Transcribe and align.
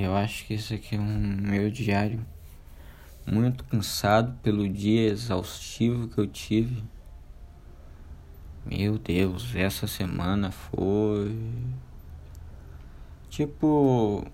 eu 0.00 0.16
acho 0.16 0.46
que 0.46 0.54
isso 0.54 0.72
aqui 0.72 0.96
é 0.96 0.98
um 0.98 1.04
meu 1.04 1.70
diário 1.70 2.24
muito 3.26 3.62
cansado 3.64 4.36
pelo 4.42 4.68
dia 4.68 5.10
exaustivo 5.10 6.08
que 6.08 6.18
eu 6.18 6.26
tive. 6.26 6.82
Meu 8.64 8.96
Deus, 8.96 9.54
essa 9.54 9.86
semana 9.86 10.50
foi 10.50 11.36
tipo 13.28 14.24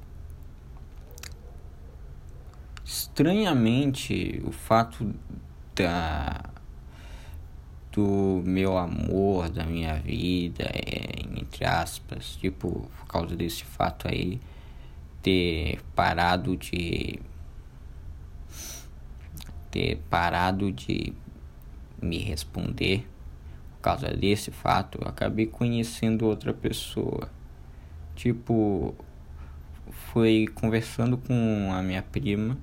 estranhamente 2.85 4.41
o 4.45 4.53
fato 4.53 5.15
da 5.75 6.45
do 7.91 8.43
meu 8.45 8.79
amor, 8.79 9.49
da 9.49 9.65
minha 9.65 9.95
vida, 9.95 10.65
é, 10.65 11.23
entre 11.37 11.65
aspas, 11.65 12.37
tipo, 12.37 12.89
por 12.99 13.07
causa 13.09 13.35
desse 13.35 13.65
fato 13.65 14.07
aí, 14.07 14.39
ter 15.23 15.81
parado 15.95 16.57
de. 16.57 17.21
ter 19.71 19.97
parado 20.09 20.73
de 20.73 21.13
me 22.01 22.19
responder, 22.19 23.07
por 23.73 23.83
causa 23.83 24.09
desse 24.09 24.51
fato, 24.51 24.99
eu 25.03 25.09
acabei 25.09 25.47
conhecendo 25.47 26.27
outra 26.27 26.55
pessoa. 26.55 27.31
Tipo, 28.15 28.95
foi 30.13 30.47
conversando 30.55 31.19
com 31.19 31.71
a 31.73 31.83
minha 31.83 32.03
prima, 32.03 32.57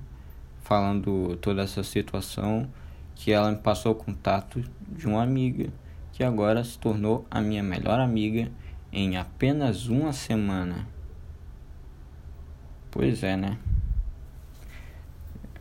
falando 0.62 1.36
toda 1.36 1.62
essa 1.62 1.82
situação 1.82 2.68
que 3.14 3.32
ela 3.32 3.50
me 3.50 3.58
passou 3.58 3.92
o 3.92 3.94
contato 3.94 4.62
de 4.88 5.06
uma 5.06 5.22
amiga 5.22 5.70
que 6.12 6.22
agora 6.24 6.62
se 6.64 6.78
tornou 6.78 7.26
a 7.30 7.40
minha 7.40 7.62
melhor 7.62 8.00
amiga 8.00 8.50
em 8.92 9.16
apenas 9.16 9.86
uma 9.86 10.12
semana. 10.12 10.86
Pois 12.96 13.22
é, 13.22 13.36
né? 13.36 13.58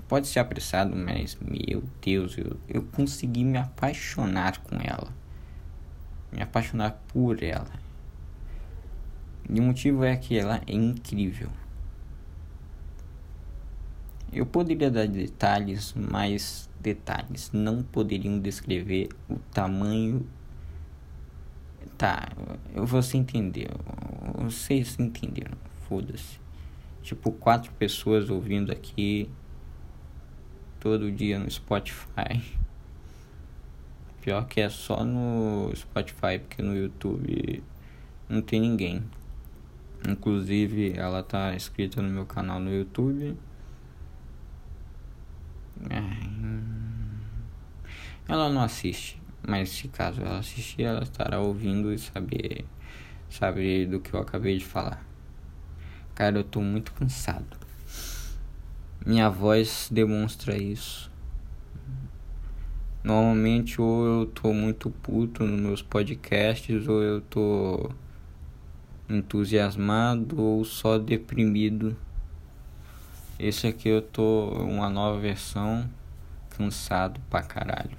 Pode 0.08 0.26
ser 0.26 0.40
apressado, 0.40 0.96
mas 0.96 1.38
meu 1.42 1.84
Deus, 2.02 2.38
eu, 2.38 2.58
eu 2.66 2.82
consegui 2.82 3.44
me 3.44 3.58
apaixonar 3.58 4.60
com 4.60 4.78
ela. 4.82 5.12
Me 6.32 6.42
apaixonar 6.42 6.92
por 7.10 7.44
ela. 7.44 7.74
E 9.50 9.60
o 9.60 9.64
motivo 9.64 10.06
é 10.06 10.16
que 10.16 10.40
ela 10.40 10.62
é 10.66 10.74
incrível. 10.74 11.50
Eu 14.32 14.46
poderia 14.46 14.90
dar 14.90 15.06
detalhes, 15.06 15.94
mas 15.94 16.70
detalhes 16.80 17.52
não 17.52 17.84
poderiam 17.84 18.40
descrever 18.40 19.10
o 19.30 19.40
tamanho. 19.52 20.26
Tá, 21.98 22.30
você 22.74 23.18
entendeu. 23.18 23.72
Vocês 24.38 24.98
entenderam. 24.98 25.58
Foda-se. 25.90 26.45
Tipo, 27.06 27.32
quatro 27.32 27.72
pessoas 27.74 28.32
ouvindo 28.32 28.72
aqui 28.72 29.30
todo 30.80 31.12
dia 31.12 31.38
no 31.38 31.48
Spotify. 31.52 32.44
Pior 34.22 34.48
que 34.48 34.60
é 34.60 34.70
só 34.70 35.06
no 35.06 35.72
Spotify, 35.76 36.40
porque 36.40 36.64
no 36.64 36.76
YouTube 36.76 37.64
não 38.28 38.42
tem 38.42 38.60
ninguém. 38.60 39.04
Inclusive, 40.10 40.94
ela 40.98 41.22
tá 41.22 41.54
inscrita 41.54 42.02
no 42.02 42.10
meu 42.10 42.26
canal 42.26 42.60
no 42.60 42.74
YouTube. 42.74 43.38
Ela 48.28 48.50
não 48.50 48.64
assiste, 48.64 49.22
mas 49.48 49.70
se 49.70 49.90
caso 49.90 50.24
ela 50.24 50.40
assistir, 50.40 50.82
ela 50.82 51.04
estará 51.04 51.40
ouvindo 51.40 51.94
e 51.94 52.00
saber, 52.00 52.66
saber 53.30 53.86
do 53.86 54.00
que 54.00 54.12
eu 54.12 54.20
acabei 54.20 54.58
de 54.58 54.66
falar. 54.66 55.06
Cara, 56.16 56.38
eu 56.38 56.46
tô 56.46 56.62
muito 56.62 56.94
cansado. 56.94 57.58
Minha 59.06 59.30
voz 59.30 59.90
demonstra 59.92 60.58
isso. 60.58 61.12
Normalmente 63.04 63.82
ou 63.82 64.22
eu 64.22 64.26
tô 64.26 64.54
muito 64.54 64.90
puto 64.90 65.44
nos 65.44 65.60
meus 65.60 65.82
podcasts 65.82 66.88
ou 66.88 67.04
eu 67.04 67.20
tô 67.20 67.92
entusiasmado 69.10 70.42
ou 70.42 70.64
só 70.64 70.98
deprimido. 70.98 71.98
Esse 73.38 73.68
aqui 73.68 73.90
eu 73.90 74.02
tô 74.02 74.52
uma 74.64 74.90
nova 74.90 75.20
versão, 75.20 75.88
cansado 76.50 77.20
pra 77.30 77.44
caralho. 77.44 77.98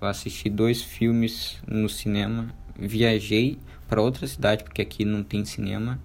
Eu 0.00 0.08
assisti 0.08 0.50
dois 0.50 0.82
filmes 0.82 1.62
no 1.68 1.88
cinema, 1.88 2.52
viajei 2.76 3.60
para 3.86 4.02
outra 4.02 4.26
cidade 4.26 4.64
porque 4.64 4.82
aqui 4.82 5.04
não 5.04 5.22
tem 5.22 5.44
cinema. 5.44 6.00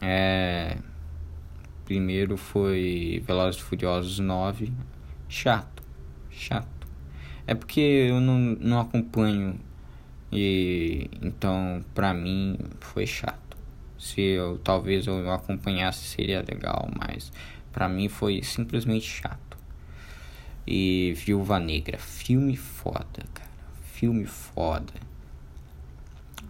É... 0.00 0.76
Primeiro 1.84 2.36
foi 2.36 3.22
Velozes 3.24 3.60
e 3.60 3.64
Furiosos 3.64 4.18
9, 4.18 4.72
chato, 5.28 5.82
chato. 6.30 6.86
É 7.46 7.54
porque 7.54 7.80
eu 7.80 8.20
não, 8.20 8.38
não 8.38 8.80
acompanho 8.80 9.60
e 10.32 11.08
então 11.22 11.84
pra 11.94 12.12
mim 12.12 12.58
foi 12.80 13.06
chato. 13.06 13.56
Se 13.96 14.20
eu 14.20 14.58
talvez 14.58 15.06
eu 15.06 15.30
acompanhasse 15.32 16.04
seria 16.04 16.44
legal, 16.46 16.90
mas 16.98 17.32
para 17.72 17.88
mim 17.88 18.08
foi 18.08 18.42
simplesmente 18.42 19.06
chato. 19.06 19.56
E 20.66 21.12
Viúva 21.16 21.60
Negra, 21.60 21.98
filme 21.98 22.56
foda, 22.56 23.24
cara. 23.32 23.50
Filme 23.92 24.26
foda. 24.26 24.92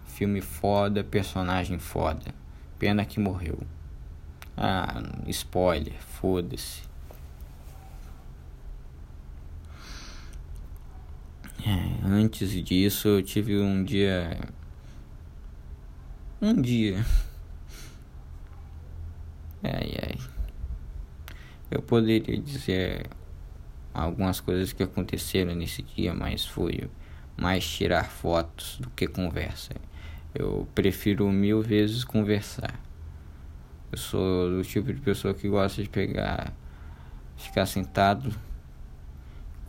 Filme 0.07 0.41
foda, 0.41 1.03
personagem 1.03 1.77
foda. 1.77 2.33
Pena 2.79 3.05
que 3.05 3.19
morreu. 3.19 3.59
Ah, 4.55 5.01
spoiler, 5.27 5.93
foda-se. 5.99 6.81
É, 11.65 12.05
antes 12.07 12.51
disso 12.63 13.07
eu 13.07 13.23
tive 13.23 13.59
um 13.59 13.83
dia. 13.83 14.39
Um 16.41 16.61
dia 16.61 17.03
Ai, 19.63 19.91
ai. 20.01 20.17
Eu 21.69 21.81
poderia 21.81 22.37
dizer 22.39 23.07
algumas 23.93 24.39
coisas 24.39 24.71
que 24.71 24.83
aconteceram 24.83 25.55
nesse 25.55 25.81
dia, 25.81 26.13
mas 26.13 26.45
foi 26.45 26.89
mais 27.35 27.67
tirar 27.67 28.05
fotos 28.05 28.77
do 28.79 28.89
que 28.91 29.07
conversa. 29.07 29.73
Eu 30.39 30.67
prefiro 30.75 31.31
mil 31.31 31.63
vezes 31.63 32.03
conversar. 32.03 32.79
Eu 33.91 33.97
sou 33.97 34.51
do 34.51 34.63
tipo 34.63 34.93
de 34.93 35.01
pessoa 35.01 35.33
que 35.33 35.49
gosta 35.49 35.81
de 35.81 35.89
pegar, 35.89 36.53
ficar 37.35 37.65
sentado, 37.65 38.31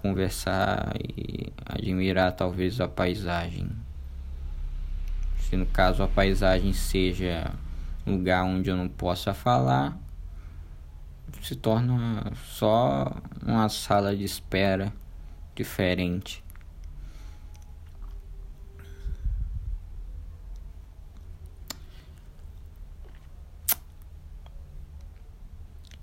conversar 0.02 0.92
e 1.02 1.50
admirar 1.64 2.32
talvez 2.32 2.82
a 2.82 2.86
paisagem. 2.86 3.70
Se 5.40 5.56
no 5.56 5.64
caso 5.64 6.02
a 6.02 6.06
paisagem 6.06 6.74
seja 6.74 7.50
lugar 8.06 8.44
onde 8.44 8.68
eu 8.68 8.76
não 8.76 8.88
possa 8.90 9.32
falar, 9.32 9.96
se 11.42 11.56
torna 11.56 12.30
só 12.44 13.10
uma 13.42 13.70
sala 13.70 14.14
de 14.14 14.24
espera 14.24 14.92
diferente. 15.54 16.44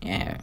É. 0.06 0.38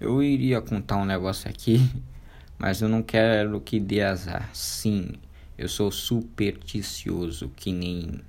Eu 0.00 0.22
iria 0.22 0.60
contar 0.60 0.96
um 0.96 1.04
negócio 1.04 1.48
aqui, 1.48 1.90
mas 2.58 2.80
eu 2.80 2.88
não 2.88 3.02
quero 3.02 3.60
que 3.60 3.78
dê 3.80 4.02
azar. 4.02 4.50
Sim, 4.54 5.12
eu 5.56 5.68
sou 5.68 5.90
supersticioso, 5.90 7.50
que 7.56 7.72
nem 7.72 8.20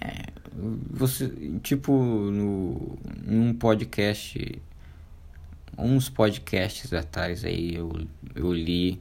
é, 0.00 0.24
você, 0.90 1.28
tipo, 1.62 1.92
no, 1.92 2.98
num 3.24 3.54
podcast, 3.54 4.60
uns 5.78 6.08
podcasts 6.08 6.92
atrás 6.92 7.44
aí 7.44 7.74
eu, 7.74 8.06
eu 8.34 8.52
li 8.52 9.00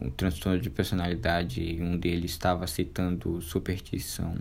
um 0.00 0.10
transtorno 0.10 0.60
de 0.60 0.70
personalidade 0.70 1.62
e 1.62 1.82
um 1.82 1.98
deles 1.98 2.30
estava 2.30 2.66
citando 2.66 3.40
superstição. 3.42 4.36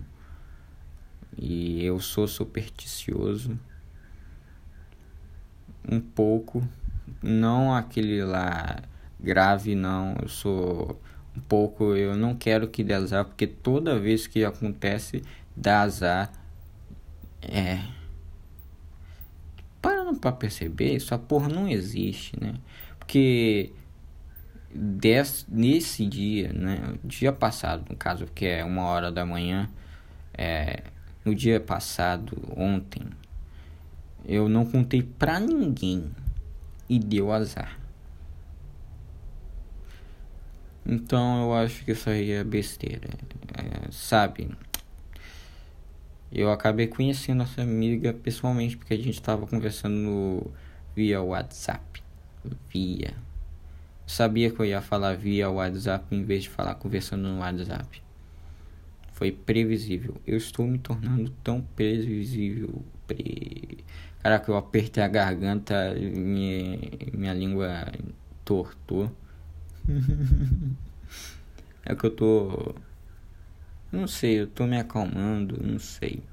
E 1.37 1.83
eu 1.83 1.99
sou 1.99 2.27
supersticioso 2.27 3.59
um 5.89 5.99
pouco, 5.99 6.67
não 7.21 7.73
aquele 7.73 8.23
lá 8.23 8.81
grave 9.19 9.75
não, 9.75 10.15
eu 10.21 10.27
sou 10.27 11.01
um 11.35 11.41
pouco, 11.41 11.95
eu 11.95 12.15
não 12.15 12.35
quero 12.35 12.67
que 12.67 12.83
dê 12.83 12.93
azar, 12.93 13.25
porque 13.25 13.47
toda 13.47 13.99
vez 13.99 14.27
que 14.27 14.43
acontece, 14.43 15.21
dá 15.55 15.81
azar. 15.81 16.31
É. 17.41 17.79
Parando 19.81 20.17
pra 20.19 20.31
perceber, 20.31 20.95
essa 20.95 21.17
porra 21.17 21.49
não 21.49 21.67
existe, 21.67 22.39
né? 22.39 22.55
Porque 22.97 23.71
des, 24.73 25.45
nesse 25.49 26.05
dia, 26.05 26.51
né? 26.53 26.95
Dia 27.03 27.31
passado, 27.31 27.85
no 27.89 27.95
caso, 27.95 28.25
que 28.33 28.45
é 28.45 28.63
uma 28.63 28.83
hora 28.83 29.11
da 29.11 29.25
manhã, 29.25 29.69
é, 30.33 30.83
no 31.23 31.35
dia 31.35 31.59
passado, 31.59 32.37
ontem, 32.55 33.03
Eu 34.27 34.49
não 34.49 34.65
contei 34.65 35.03
pra 35.03 35.39
ninguém 35.39 36.09
e 36.89 36.99
deu 36.99 37.31
azar. 37.31 37.79
Então 40.85 41.43
eu 41.43 41.53
acho 41.53 41.83
que 41.83 41.91
isso 41.91 42.09
aí 42.09 42.31
é 42.31 42.43
besteira. 42.43 43.09
É, 43.53 43.91
sabe? 43.91 44.49
Eu 46.31 46.51
acabei 46.51 46.87
conhecendo 46.87 47.43
essa 47.43 47.61
amiga 47.61 48.13
pessoalmente 48.13 48.77
porque 48.77 48.93
a 48.93 48.97
gente 48.97 49.11
estava 49.11 49.47
conversando 49.47 50.51
via 50.95 51.21
WhatsApp. 51.21 52.03
Via. 52.69 53.13
Sabia 54.05 54.51
que 54.51 54.59
eu 54.59 54.65
ia 54.65 54.81
falar 54.81 55.15
via 55.15 55.49
WhatsApp 55.49 56.13
em 56.15 56.23
vez 56.23 56.43
de 56.43 56.49
falar 56.49 56.75
conversando 56.75 57.27
no 57.27 57.39
WhatsApp. 57.39 58.03
Foi 59.13 59.31
previsível. 59.31 60.15
Eu 60.27 60.37
estou 60.37 60.67
me 60.67 60.77
tornando 60.77 61.31
tão 61.43 61.61
previsível. 61.61 62.83
Pre... 63.07 63.77
Caraca, 64.25 64.49
eu 64.49 64.57
apertei 64.57 65.03
a 65.03 65.07
garganta, 65.07 65.93
minha, 65.93 66.79
minha 67.13 67.31
língua 67.31 67.85
tortou. 68.43 69.15
é 71.85 71.93
que 71.93 72.05
eu 72.07 72.09
tô. 72.09 72.73
Não 73.91 74.07
sei, 74.07 74.41
eu 74.41 74.47
tô 74.47 74.65
me 74.65 74.79
acalmando, 74.79 75.63
não 75.63 75.77
sei. 75.77 76.23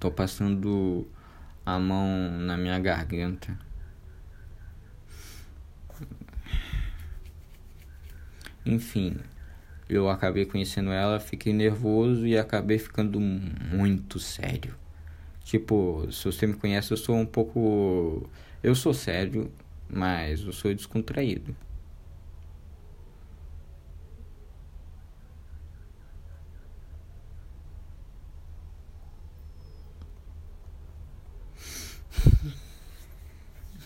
Tô 0.00 0.10
passando 0.10 1.06
a 1.66 1.78
mão 1.78 2.30
na 2.30 2.56
minha 2.56 2.78
garganta. 2.78 3.58
Enfim, 8.64 9.18
eu 9.86 10.08
acabei 10.08 10.46
conhecendo 10.46 10.90
ela, 10.90 11.20
fiquei 11.20 11.52
nervoso 11.52 12.26
e 12.26 12.38
acabei 12.38 12.78
ficando 12.78 13.20
muito 13.20 14.18
sério. 14.18 14.82
Tipo, 15.44 16.10
se 16.10 16.24
você 16.24 16.46
me 16.46 16.54
conhece, 16.54 16.92
eu 16.92 16.96
sou 16.96 17.16
um 17.16 17.26
pouco. 17.26 18.28
Eu 18.62 18.74
sou 18.74 18.94
sério, 18.94 19.52
mas 19.88 20.40
eu 20.42 20.52
sou 20.52 20.74
descontraído. 20.74 21.54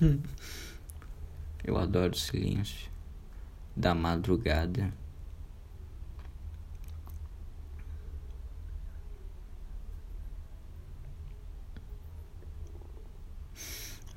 Eu 1.65 1.77
adoro 1.77 2.13
o 2.13 2.17
silêncio 2.17 2.91
da 3.77 3.95
madrugada. 3.95 4.93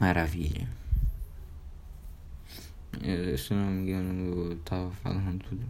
Maravilha. 0.01 0.67
Eu, 3.03 3.37
se 3.37 3.53
não 3.53 3.67
me 3.67 3.83
engano, 3.83 4.49
eu 4.49 4.57
tava 4.61 4.89
falando 4.89 5.43
tudo. 5.43 5.63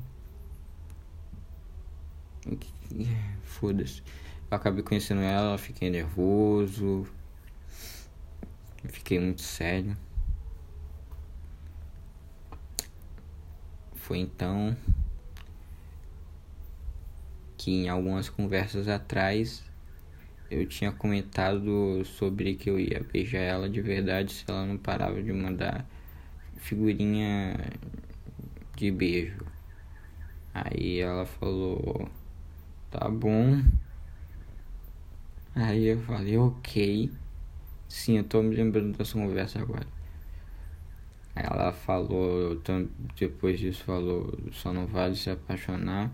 Foda-se. 3.44 4.02
Eu 4.50 4.56
acabei 4.56 4.84
conhecendo 4.84 5.20
ela, 5.20 5.58
fiquei 5.58 5.90
nervoso. 5.90 7.06
Fiquei 8.86 9.20
muito 9.20 9.42
sério. 9.42 9.98
Foi 13.96 14.20
então 14.20 14.78
que 17.58 17.70
em 17.70 17.90
algumas 17.90 18.30
conversas 18.30 18.88
atrás 18.88 19.62
eu 20.52 20.68
tinha 20.68 20.92
comentado 20.92 22.04
sobre 22.06 22.56
que 22.56 22.70
eu 22.70 22.80
ia 22.80 23.02
beijar 23.12 23.40
ela 23.40 23.70
de 23.70 23.82
verdade 23.82 24.34
se 24.34 24.46
ela 24.48 24.66
não 24.66 24.78
parava 24.78 25.22
de 25.24 25.32
mandar 25.34 25.86
figurinha 26.58 27.56
de 28.76 28.92
beijo. 28.92 29.46
Aí 30.54 31.00
ela 31.00 31.26
falou: 31.26 32.10
"Tá 32.92 33.10
bom". 33.10 33.62
Aí 35.56 35.86
eu 35.88 36.02
falei: 36.02 36.38
"OK". 36.38 37.12
Sim, 37.88 38.18
eu 38.18 38.24
tô 38.24 38.42
me 38.44 38.56
lembrando 38.56 38.98
dessa 38.98 39.14
conversa 39.14 39.60
agora. 39.62 39.88
Ela 41.36 41.72
falou, 41.72 42.62
depois 43.18 43.60
disso 43.60 43.84
falou, 43.84 44.38
só 44.52 44.74
não 44.74 44.86
vale 44.86 45.16
se 45.16 45.30
apaixonar. 45.30 46.12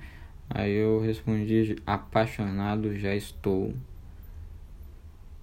Aí 0.50 0.72
eu 0.74 1.00
respondi, 1.02 1.76
apaixonado 1.86 2.96
já 2.98 3.16
estou. 3.16 3.74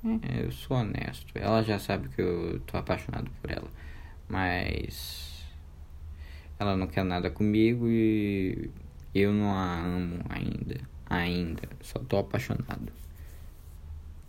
É, 0.05 0.45
eu 0.45 0.53
sou 0.53 0.77
honesto. 0.77 1.33
Ela 1.35 1.63
já 1.63 1.79
sabe 1.79 2.09
que 2.11 2.21
eu 2.21 2.61
tô 2.61 2.77
apaixonado 2.77 3.31
por 3.41 3.51
ela. 3.51 3.69
Mas 4.29 5.43
ela 6.59 6.77
não 6.77 6.87
quer 6.87 7.05
nada 7.05 7.31
comigo 7.31 7.89
e 7.89 8.71
eu 9.15 9.33
não 9.33 9.51
a 9.55 9.81
amo 9.81 10.21
ainda. 10.29 10.81
Ainda. 11.09 11.63
Só 11.81 11.99
tô 12.01 12.19
apaixonado. 12.19 12.93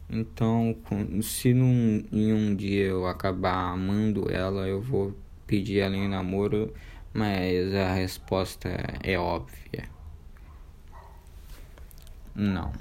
Então, 0.09 0.75
se 1.21 1.53
num, 1.53 2.05
em 2.11 2.31
um 2.31 2.55
dia 2.55 2.85
eu 2.85 3.07
acabar 3.07 3.71
amando 3.73 4.31
ela, 4.31 4.67
eu 4.67 4.81
vou 4.81 5.15
pedir 5.47 5.79
ela 5.79 5.95
em 5.95 6.07
namoro, 6.07 6.73
mas 7.13 7.73
a 7.73 7.93
resposta 7.93 8.69
é 9.03 9.17
óbvia. 9.17 9.89
Não. 12.35 12.71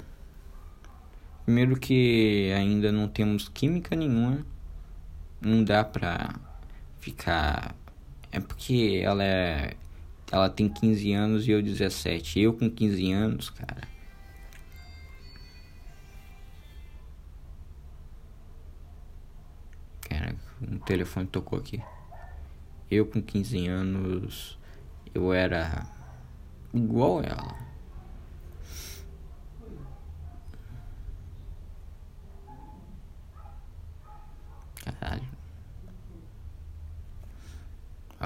Primeiro 1.45 1.79
que 1.79 2.51
ainda 2.53 2.91
não 2.91 3.07
temos 3.07 3.47
química 3.47 3.95
nenhuma. 3.95 4.45
Não 5.39 5.63
dá 5.63 5.83
pra 5.83 6.35
ficar. 6.99 7.75
É 8.31 8.39
porque 8.39 9.01
ela 9.03 9.23
é. 9.23 9.75
Ela 10.31 10.49
tem 10.49 10.67
15 10.67 11.13
anos 11.13 11.47
e 11.47 11.51
eu 11.51 11.61
17. 11.61 12.39
Eu 12.39 12.53
com 12.53 12.69
15 12.69 13.11
anos, 13.11 13.49
cara 13.49 13.95
um 20.61 20.79
telefone 20.79 21.27
tocou 21.27 21.59
aqui. 21.59 21.81
Eu 22.89 23.05
com 23.05 23.21
15 23.21 23.67
anos, 23.67 24.59
eu 25.13 25.33
era 25.33 25.85
igual 26.73 27.21
ela. 27.23 27.55
Caralho. 34.83 35.35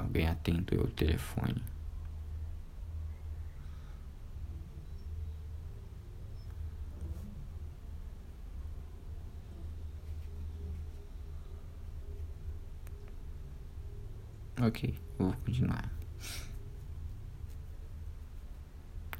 Alguém 0.10 0.28
atento 0.28 0.76
ao 0.76 0.88
telefone. 0.88 1.64
Ok, 14.60 14.96
vou 15.20 15.32
continuar. 15.46 15.92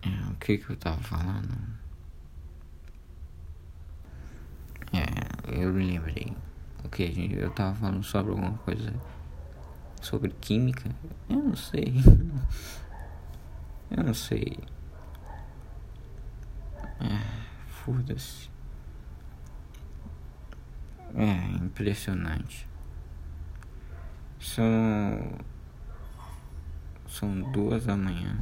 É, 0.02 0.32
o 0.32 0.36
que 0.38 0.58
que 0.58 0.72
eu 0.72 0.76
tava 0.76 0.98
falando? 1.04 1.56
É, 4.92 5.62
eu 5.62 5.72
lembrei. 5.72 6.36
Ok, 6.84 7.30
eu 7.38 7.52
tava 7.52 7.76
falando 7.76 8.04
sobre 8.04 8.32
alguma 8.32 8.58
coisa. 8.58 8.92
Sobre 10.02 10.32
química? 10.32 10.90
Eu 11.30 11.44
não 11.44 11.56
sei. 11.56 11.94
Eu 13.92 14.04
não 14.04 14.14
sei. 14.14 14.58
É, 17.00 17.20
foda-se. 17.68 18.50
É, 21.16 21.64
impressionante. 21.64 22.68
São. 24.40 24.66
São 27.08 27.52
duas 27.52 27.86
da 27.86 27.98
manhã. 27.98 28.38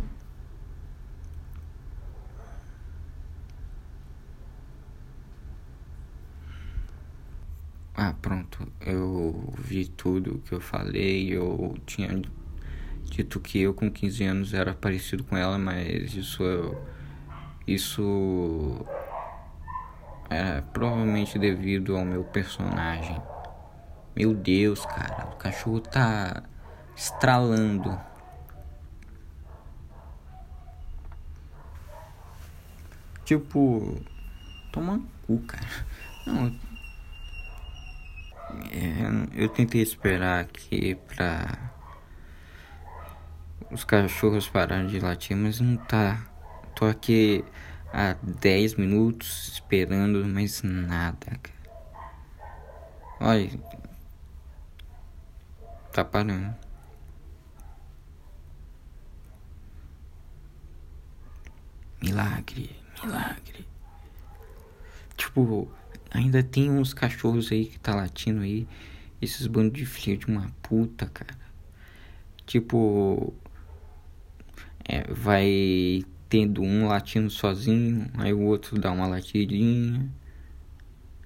Ah, 8.00 8.14
pronto. 8.22 8.72
Eu 8.80 9.52
vi 9.58 9.88
tudo 9.88 10.40
que 10.46 10.54
eu 10.54 10.62
falei. 10.62 11.30
Eu 11.36 11.76
tinha 11.84 12.10
dito 13.06 13.40
que 13.40 13.60
eu 13.60 13.74
com 13.74 13.90
15 13.90 14.24
anos 14.24 14.54
era 14.54 14.72
parecido 14.76 15.24
com 15.24 15.36
ela, 15.36 15.58
mas 15.58 16.14
isso. 16.14 16.44
Isso. 17.66 18.86
É 20.30 20.62
provavelmente 20.62 21.40
devido 21.40 21.98
ao 21.98 22.06
meu 22.06 22.24
personagem. 22.24 23.20
Meu 24.16 24.34
Deus, 24.34 24.86
cara, 24.86 25.30
o 25.34 25.36
cachorro 25.38 25.80
tá 25.82 26.44
estralando. 26.96 28.00
Tipo, 33.26 34.00
toma 34.72 34.94
um 34.94 35.08
cu, 35.26 35.40
cara. 35.48 35.68
Não. 36.28 36.67
É, 38.72 39.44
eu 39.44 39.50
tentei 39.50 39.82
esperar 39.82 40.42
aqui 40.42 40.96
pra 40.96 41.72
os 43.70 43.84
cachorros 43.84 44.48
pararem 44.48 44.88
de 44.88 45.00
latir, 45.00 45.36
mas 45.36 45.60
não 45.60 45.78
tá. 45.78 46.26
Tô 46.76 46.86
aqui 46.86 47.44
há 47.92 48.16
10 48.22 48.76
minutos 48.76 49.50
esperando, 49.50 50.26
mas 50.26 50.62
nada, 50.64 51.40
cara. 51.42 51.58
Olha. 53.20 53.50
Tá 55.92 56.06
parando. 56.06 56.56
Milagre, 62.02 62.80
milagre. 63.04 63.68
Tipo, 65.18 65.70
ainda 66.12 66.44
tem 66.44 66.70
uns 66.70 66.94
cachorros 66.94 67.52
aí 67.52 67.66
que 67.66 67.80
tá 67.80 67.96
latindo 67.96 68.42
aí. 68.42 68.68
Esses 69.22 69.48
bandos 69.48 69.80
de 69.80 69.86
filho 69.86 70.18
de 70.18 70.28
uma 70.28 70.52
puta, 70.62 71.08
cara. 71.08 71.38
Tipo, 72.46 73.34
é, 74.86 75.04
vai 75.12 76.06
tendo 76.30 76.62
um 76.62 76.88
latindo 76.88 77.30
sozinho, 77.30 78.10
aí 78.16 78.34
o 78.34 78.42
outro 78.42 78.80
dá 78.80 78.92
uma 78.92 79.08
latidinha, 79.08 80.10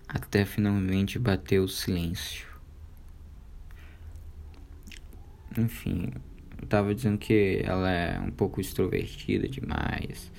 até 0.08 0.46
finalmente 0.46 1.20
bater 1.20 1.60
o 1.60 1.68
silêncio. 1.68 2.48
Enfim, 5.58 6.12
eu 6.62 6.68
tava 6.68 6.96
dizendo 6.96 7.18
que 7.18 7.62
ela 7.64 7.92
é 7.92 8.20
um 8.20 8.32
pouco 8.32 8.62
extrovertida 8.62 9.48
demais. 9.48 10.32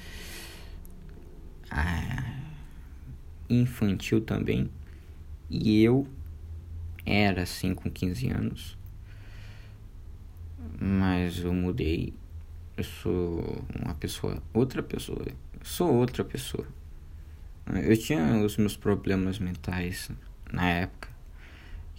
Ah, 1.71 2.42
infantil 3.49 4.21
também. 4.21 4.71
E 5.51 5.83
eu 5.83 6.07
era 7.05 7.43
assim 7.43 7.75
com 7.75 7.91
15 7.91 8.29
anos. 8.29 8.79
Mas 10.81 11.41
eu 11.41 11.53
mudei 11.53 12.15
eu 12.75 12.85
sou 12.85 13.65
uma 13.81 13.95
pessoa, 13.95 14.43
outra 14.53 14.83
pessoa, 14.83 15.23
eu 15.29 15.37
sou 15.63 15.95
outra 15.95 16.25
pessoa. 16.25 16.67
Eu 17.67 17.97
tinha 17.97 18.39
os 18.39 18.57
meus 18.57 18.77
problemas 18.77 19.39
mentais 19.39 20.11
na 20.51 20.69
época 20.69 21.09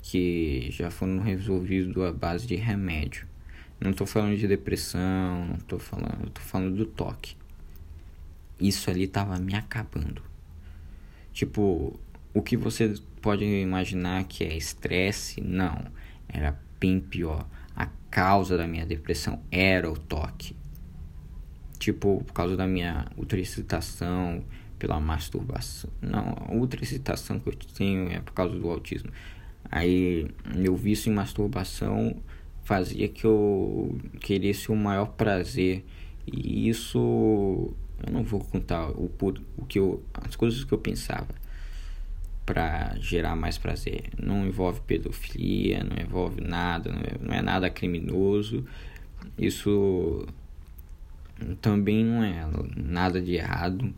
que 0.01 0.69
já 0.71 0.91
foram 0.91 1.19
resolvidos 1.19 1.95
à 2.03 2.11
base 2.11 2.45
de 2.45 2.55
remédio. 2.55 3.27
Não 3.79 3.93
tô 3.93 4.05
falando 4.05 4.35
de 4.35 4.47
depressão, 4.47 5.45
não 5.45 5.57
tô 5.57 5.77
falando, 5.79 6.23
eu 6.23 6.29
tô 6.31 6.41
falando 6.41 6.75
do 6.75 6.85
toque. 6.85 7.37
Isso 8.59 8.89
ali 8.89 9.07
tava 9.07 9.37
me 9.37 9.55
acabando. 9.55 10.21
Tipo, 11.33 11.99
o 12.33 12.41
que 12.41 12.55
você 12.55 12.93
pode 13.21 13.43
imaginar 13.43 14.23
que 14.25 14.43
é 14.43 14.55
estresse, 14.55 15.41
não, 15.41 15.85
era 16.29 16.57
bem 16.79 16.99
pior. 16.99 17.45
A 17.75 17.87
causa 18.09 18.57
da 18.57 18.67
minha 18.67 18.85
depressão 18.85 19.41
era 19.51 19.91
o 19.91 19.97
toque 19.97 20.55
tipo, 21.83 22.23
por 22.25 22.33
causa 22.33 22.55
da 22.55 22.65
minha 22.65 23.07
ultracitação, 23.17 24.41
pela 24.79 25.01
masturbação. 25.01 25.89
Não, 26.01 26.35
a 26.47 26.53
ultracitação 26.53 27.39
que 27.39 27.49
eu 27.49 27.53
tenho 27.75 28.09
é 28.09 28.21
por 28.21 28.33
causa 28.33 28.57
do 28.57 28.69
autismo. 28.69 29.11
Aí, 29.69 30.27
meu 30.55 30.77
vício 30.77 31.11
em 31.11 31.15
masturbação 31.15 32.15
fazia 32.63 33.09
que 33.09 33.25
eu 33.25 33.97
queresse 34.21 34.71
o 34.71 34.75
maior 34.75 35.07
prazer. 35.07 35.83
E 36.25 36.69
isso 36.69 37.73
eu 38.05 38.11
não 38.11 38.23
vou 38.23 38.39
contar 38.41 38.89
o, 38.89 39.11
o 39.57 39.65
que 39.65 39.79
eu, 39.79 40.03
as 40.13 40.35
coisas 40.35 40.63
que 40.63 40.73
eu 40.73 40.77
pensava 40.77 41.27
para 42.45 42.95
gerar 42.99 43.35
mais 43.35 43.57
prazer. 43.57 44.09
Não 44.21 44.45
envolve 44.45 44.81
pedofilia, 44.81 45.83
não 45.83 45.97
envolve 45.97 46.41
nada, 46.41 46.91
não 46.91 47.01
é, 47.01 47.17
não 47.19 47.33
é 47.33 47.41
nada 47.41 47.69
criminoso. 47.69 48.65
Isso 49.37 50.27
também 51.61 52.03
não 52.03 52.23
é 52.23 52.45
nada 52.75 53.21
de 53.21 53.35
errado, 53.35 53.93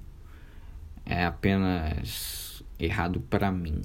é 1.05 1.25
apenas 1.25 2.63
errado 2.79 3.19
para 3.21 3.51
mim. 3.51 3.81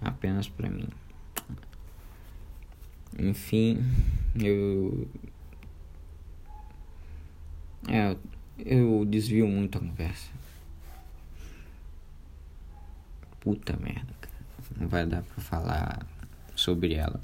Apenas 0.00 0.48
para 0.48 0.68
mim. 0.68 0.88
Enfim, 3.20 3.78
eu. 4.34 5.06
É, 7.86 8.16
eu 8.58 9.04
desvio 9.04 9.46
muito 9.46 9.76
a 9.76 9.80
conversa. 9.80 10.30
Puta 13.40 13.76
merda, 13.76 14.14
cara. 14.20 14.34
Não 14.78 14.88
vai 14.88 15.06
dar 15.06 15.22
pra 15.22 15.42
falar 15.42 16.06
sobre 16.56 16.94
ela. 16.94 17.20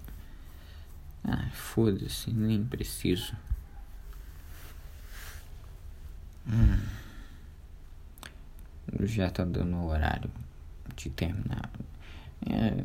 Ah, 1.24 1.48
foda-se, 1.52 2.30
nem 2.30 2.62
preciso. 2.62 3.34
Hum. 6.46 6.78
Já 9.00 9.30
tá 9.30 9.46
dando 9.46 9.76
o 9.76 9.86
horário 9.88 10.30
de 10.94 11.08
terminar. 11.08 11.70
É, 12.48 12.84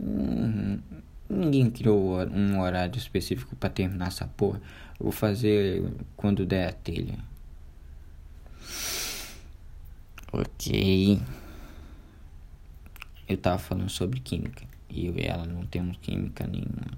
hum, 0.00 0.80
ninguém 1.28 1.70
criou 1.70 2.18
um 2.28 2.60
horário 2.60 2.96
específico 2.96 3.54
para 3.56 3.70
terminar 3.70 4.08
essa 4.08 4.26
porra. 4.26 4.60
Vou 4.98 5.12
fazer 5.12 5.84
quando 6.16 6.46
der 6.46 6.68
a 6.68 6.72
telha. 6.72 7.18
Ok. 10.32 11.20
Eu 13.28 13.36
tava 13.36 13.58
falando 13.58 13.90
sobre 13.90 14.20
química. 14.20 14.64
E 14.88 15.06
eu 15.06 15.18
e 15.18 15.22
ela 15.22 15.44
não 15.46 15.66
temos 15.66 15.96
química 15.98 16.46
nenhuma. 16.46 16.96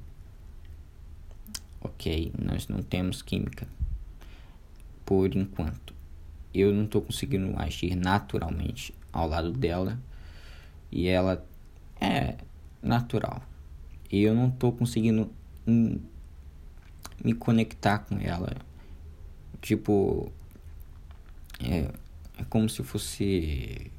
Ok, 1.81 2.33
nós 2.39 2.69
não 2.69 2.83
temos 2.83 3.23
química. 3.23 3.67
Por 5.05 5.35
enquanto. 5.35 5.95
Eu 6.53 6.73
não 6.73 6.85
estou 6.85 7.03
conseguindo 7.03 7.59
agir 7.59 7.95
naturalmente 7.95 8.95
ao 9.13 9.29
lado 9.29 9.53
dela. 9.53 9.99
E 10.91 11.09
ela 11.09 11.45
é 12.01 12.37
natural. 12.83 13.43
E 14.11 14.23
eu 14.23 14.35
não 14.35 14.49
estou 14.49 14.73
conseguindo 14.73 15.31
me 15.67 17.35
conectar 17.39 17.99
com 18.01 18.19
ela. 18.19 18.57
Tipo. 19.61 20.33
É, 21.61 21.91
é 22.41 22.45
como 22.49 22.69
se 22.69 22.83
fosse 22.83 23.91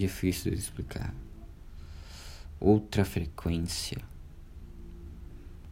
difícil 0.00 0.52
de 0.52 0.58
explicar. 0.58 1.14
Outra 2.58 3.04
frequência. 3.04 3.98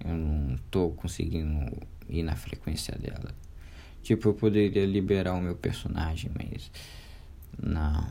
Eu 0.04 0.16
não 0.16 0.56
tô 0.70 0.90
conseguindo 0.90 1.76
ir 2.08 2.22
na 2.22 2.36
frequência 2.36 2.96
dela. 2.96 3.34
Tipo, 4.02 4.28
eu 4.28 4.34
poderia 4.34 4.86
liberar 4.86 5.34
o 5.34 5.40
meu 5.40 5.56
personagem, 5.56 6.30
mas. 6.34 6.70
Não. 7.62 8.06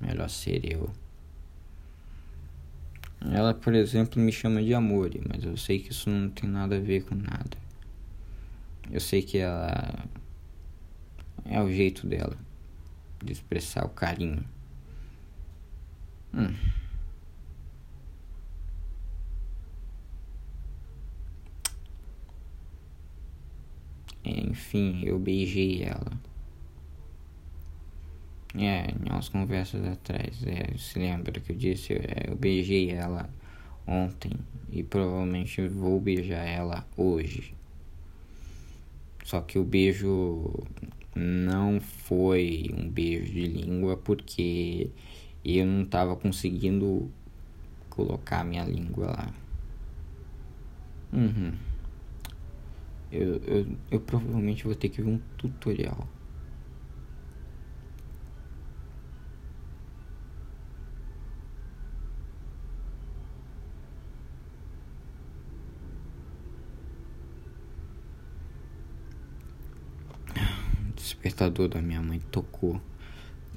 Melhor 0.00 0.28
ser 0.28 0.64
eu. 0.70 0.90
Ela, 3.20 3.52
por 3.52 3.74
exemplo, 3.74 4.20
me 4.20 4.32
chama 4.32 4.62
de 4.62 4.72
amor, 4.72 5.10
mas 5.28 5.44
eu 5.44 5.56
sei 5.56 5.78
que 5.78 5.92
isso 5.92 6.08
não 6.08 6.30
tem 6.30 6.48
nada 6.48 6.76
a 6.76 6.80
ver 6.80 7.04
com 7.04 7.14
nada. 7.14 7.58
Eu 8.90 9.00
sei 9.00 9.22
que 9.22 9.38
ela. 9.38 10.08
É 11.44 11.60
o 11.60 11.70
jeito 11.70 12.06
dela 12.06 12.36
de 13.22 13.32
expressar 13.32 13.84
o 13.84 13.90
carinho. 13.90 14.44
Hum. 16.32 16.54
Enfim, 24.24 25.02
eu 25.04 25.18
beijei 25.18 25.82
ela. 25.82 26.29
É, 28.58 28.92
umas 29.08 29.28
conversas 29.28 29.84
atrás, 29.86 30.42
é, 30.44 30.76
se 30.76 30.98
lembra 30.98 31.38
que 31.40 31.52
eu 31.52 31.56
disse, 31.56 31.92
é, 31.94 32.24
eu 32.28 32.36
beijei 32.36 32.90
ela 32.90 33.30
ontem 33.86 34.32
e 34.72 34.82
provavelmente 34.82 35.66
vou 35.68 36.00
beijar 36.00 36.44
ela 36.44 36.84
hoje. 36.96 37.54
Só 39.24 39.40
que 39.40 39.58
o 39.58 39.64
beijo 39.64 40.52
não 41.14 41.80
foi 41.80 42.70
um 42.76 42.88
beijo 42.88 43.32
de 43.32 43.46
língua 43.46 43.96
porque 43.96 44.90
eu 45.44 45.66
não 45.66 45.82
estava 45.82 46.16
conseguindo 46.16 47.10
colocar 47.88 48.44
minha 48.44 48.64
língua 48.64 49.06
lá. 49.06 49.34
Uhum. 51.12 51.52
Eu, 53.12 53.36
eu, 53.44 53.66
eu 53.90 54.00
provavelmente 54.00 54.64
vou 54.64 54.74
ter 54.74 54.88
que 54.88 55.02
ver 55.02 55.10
um 55.10 55.20
tutorial. 55.36 56.08
Despertador 71.40 71.68
da 71.68 71.80
minha 71.80 72.02
mãe 72.02 72.20
tocou. 72.30 72.80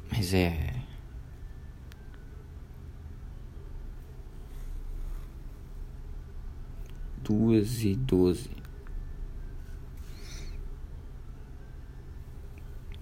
Mas 0.10 0.34
é. 0.34 0.74
Duas 7.22 7.84
e 7.84 7.96
doze. 7.96 8.50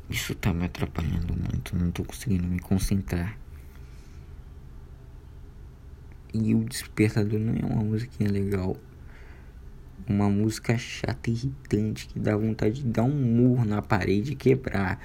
Isso 0.10 0.36
tá 0.36 0.54
me 0.54 0.66
atrapalhando 0.66 1.34
muito, 1.34 1.76
não 1.76 1.92
tô 1.92 2.04
conseguindo 2.04 2.48
me 2.48 2.60
concentrar. 2.60 3.38
E 6.34 6.56
o 6.56 6.64
despertador 6.66 7.40
não 7.40 7.54
é 7.54 7.66
uma 7.74 7.84
musiquinha 7.84 8.30
legal. 8.30 8.76
Uma 10.12 10.30
música 10.30 10.78
chata 10.78 11.30
e 11.30 11.34
irritante 11.34 12.06
que 12.06 12.20
dá 12.20 12.36
vontade 12.36 12.84
de 12.84 12.90
dar 12.90 13.04
um 13.04 13.16
murro 13.16 13.64
na 13.64 13.82
parede 13.82 14.34
e 14.34 14.36
quebrar 14.36 15.00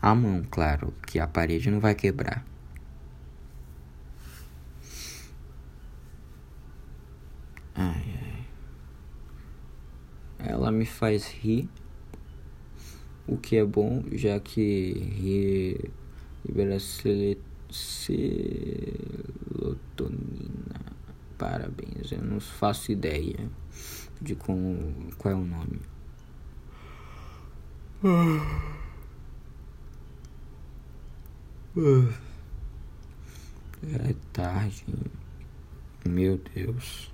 a 0.00 0.14
mão, 0.14 0.44
claro, 0.48 0.94
que 1.04 1.18
a 1.18 1.26
parede 1.26 1.68
não 1.68 1.80
vai 1.80 1.96
quebrar. 1.96 2.46
Ai, 7.74 8.04
ai. 10.38 10.48
Ela 10.48 10.70
me 10.70 10.86
faz 10.86 11.26
rir 11.26 11.68
o 13.26 13.36
que 13.36 13.56
é 13.56 13.64
bom, 13.64 14.04
já 14.12 14.38
que 14.38 14.92
rir 14.92 15.90
libera 16.46 16.78
serotonina. 16.78 17.34
Parabéns, 21.36 22.12
eu 22.12 22.22
não 22.22 22.38
faço 22.38 22.92
ideia 22.92 23.50
de 24.20 24.34
como, 24.34 25.12
qual 25.18 25.34
é 25.34 25.36
o 25.36 25.44
nome. 25.44 25.80
É 33.82 34.14
tarde. 34.32 34.84
Meu 36.06 36.38
Deus. 36.54 37.10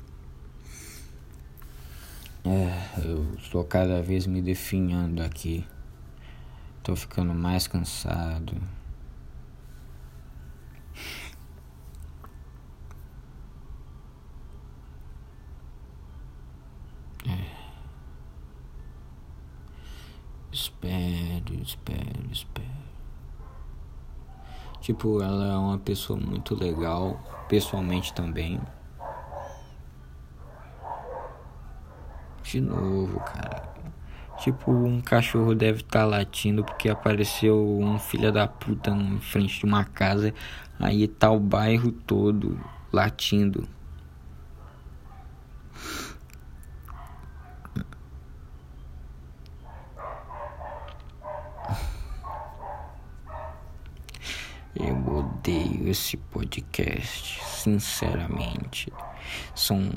É, 2.44 3.04
eu 3.04 3.34
estou 3.34 3.64
cada 3.64 4.02
vez 4.02 4.26
me 4.26 4.40
definhando 4.42 5.22
aqui. 5.22 5.66
Tô 6.82 6.96
ficando 6.96 7.34
mais 7.34 7.66
cansado. 7.66 8.56
É. 17.26 17.60
Espero, 20.82 21.62
espero, 21.62 22.32
espero. 22.32 22.70
Tipo, 24.80 25.22
ela 25.22 25.52
é 25.52 25.56
uma 25.56 25.78
pessoa 25.78 26.18
muito 26.18 26.54
legal, 26.54 27.20
pessoalmente 27.48 28.14
também. 28.14 28.58
De 32.42 32.60
novo, 32.62 33.20
cara. 33.20 33.70
Tipo, 34.38 34.72
um 34.72 35.02
cachorro 35.02 35.54
deve 35.54 35.82
estar 35.82 36.00
tá 36.00 36.06
latindo 36.06 36.64
porque 36.64 36.88
apareceu 36.88 37.78
um 37.78 37.98
filho 37.98 38.32
da 38.32 38.48
puta 38.48 38.90
em 38.90 39.20
frente 39.20 39.58
de 39.58 39.66
uma 39.66 39.84
casa. 39.84 40.32
Aí 40.78 41.06
tá 41.06 41.30
o 41.30 41.38
bairro 41.38 41.92
todo 41.92 42.58
latindo. 42.90 43.68
Eu 54.74 54.96
odeio 55.14 55.79
esse 55.90 56.16
podcast, 56.16 57.44
sinceramente. 57.44 58.92
São 59.54 59.90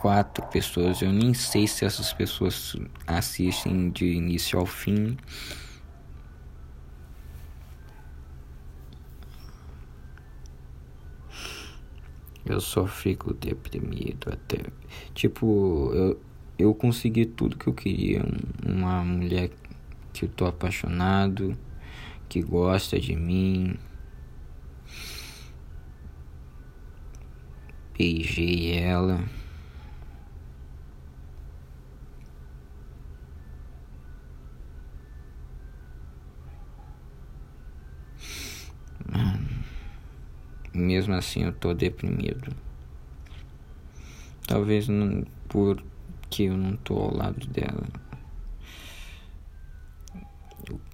quatro 0.00 0.44
pessoas. 0.48 1.00
Eu 1.00 1.12
nem 1.12 1.32
sei 1.32 1.66
se 1.66 1.84
essas 1.84 2.12
pessoas 2.12 2.76
assistem 3.06 3.90
de 3.90 4.04
início 4.04 4.58
ao 4.58 4.66
fim. 4.66 5.16
Eu 12.44 12.60
só 12.60 12.86
fico 12.86 13.32
deprimido 13.32 14.30
até. 14.30 14.58
Tipo, 15.14 15.90
eu, 15.94 16.20
eu 16.58 16.74
consegui 16.74 17.24
tudo 17.24 17.56
que 17.56 17.66
eu 17.66 17.72
queria. 17.72 18.22
Uma 18.66 19.02
mulher 19.02 19.50
que 20.12 20.26
eu 20.26 20.28
tô 20.28 20.44
apaixonado, 20.44 21.56
que 22.28 22.42
gosta 22.42 23.00
de 23.00 23.16
mim. 23.16 23.78
Beijei 27.96 28.78
ela. 28.78 29.20
mesmo 40.74 41.14
assim 41.14 41.42
eu 41.42 41.52
tô 41.52 41.74
deprimido. 41.74 42.54
Talvez 44.46 44.88
não, 44.88 45.24
porque 45.48 46.44
eu 46.44 46.56
não 46.56 46.76
tô 46.76 46.98
ao 46.98 47.14
lado 47.14 47.46
dela. 47.46 47.86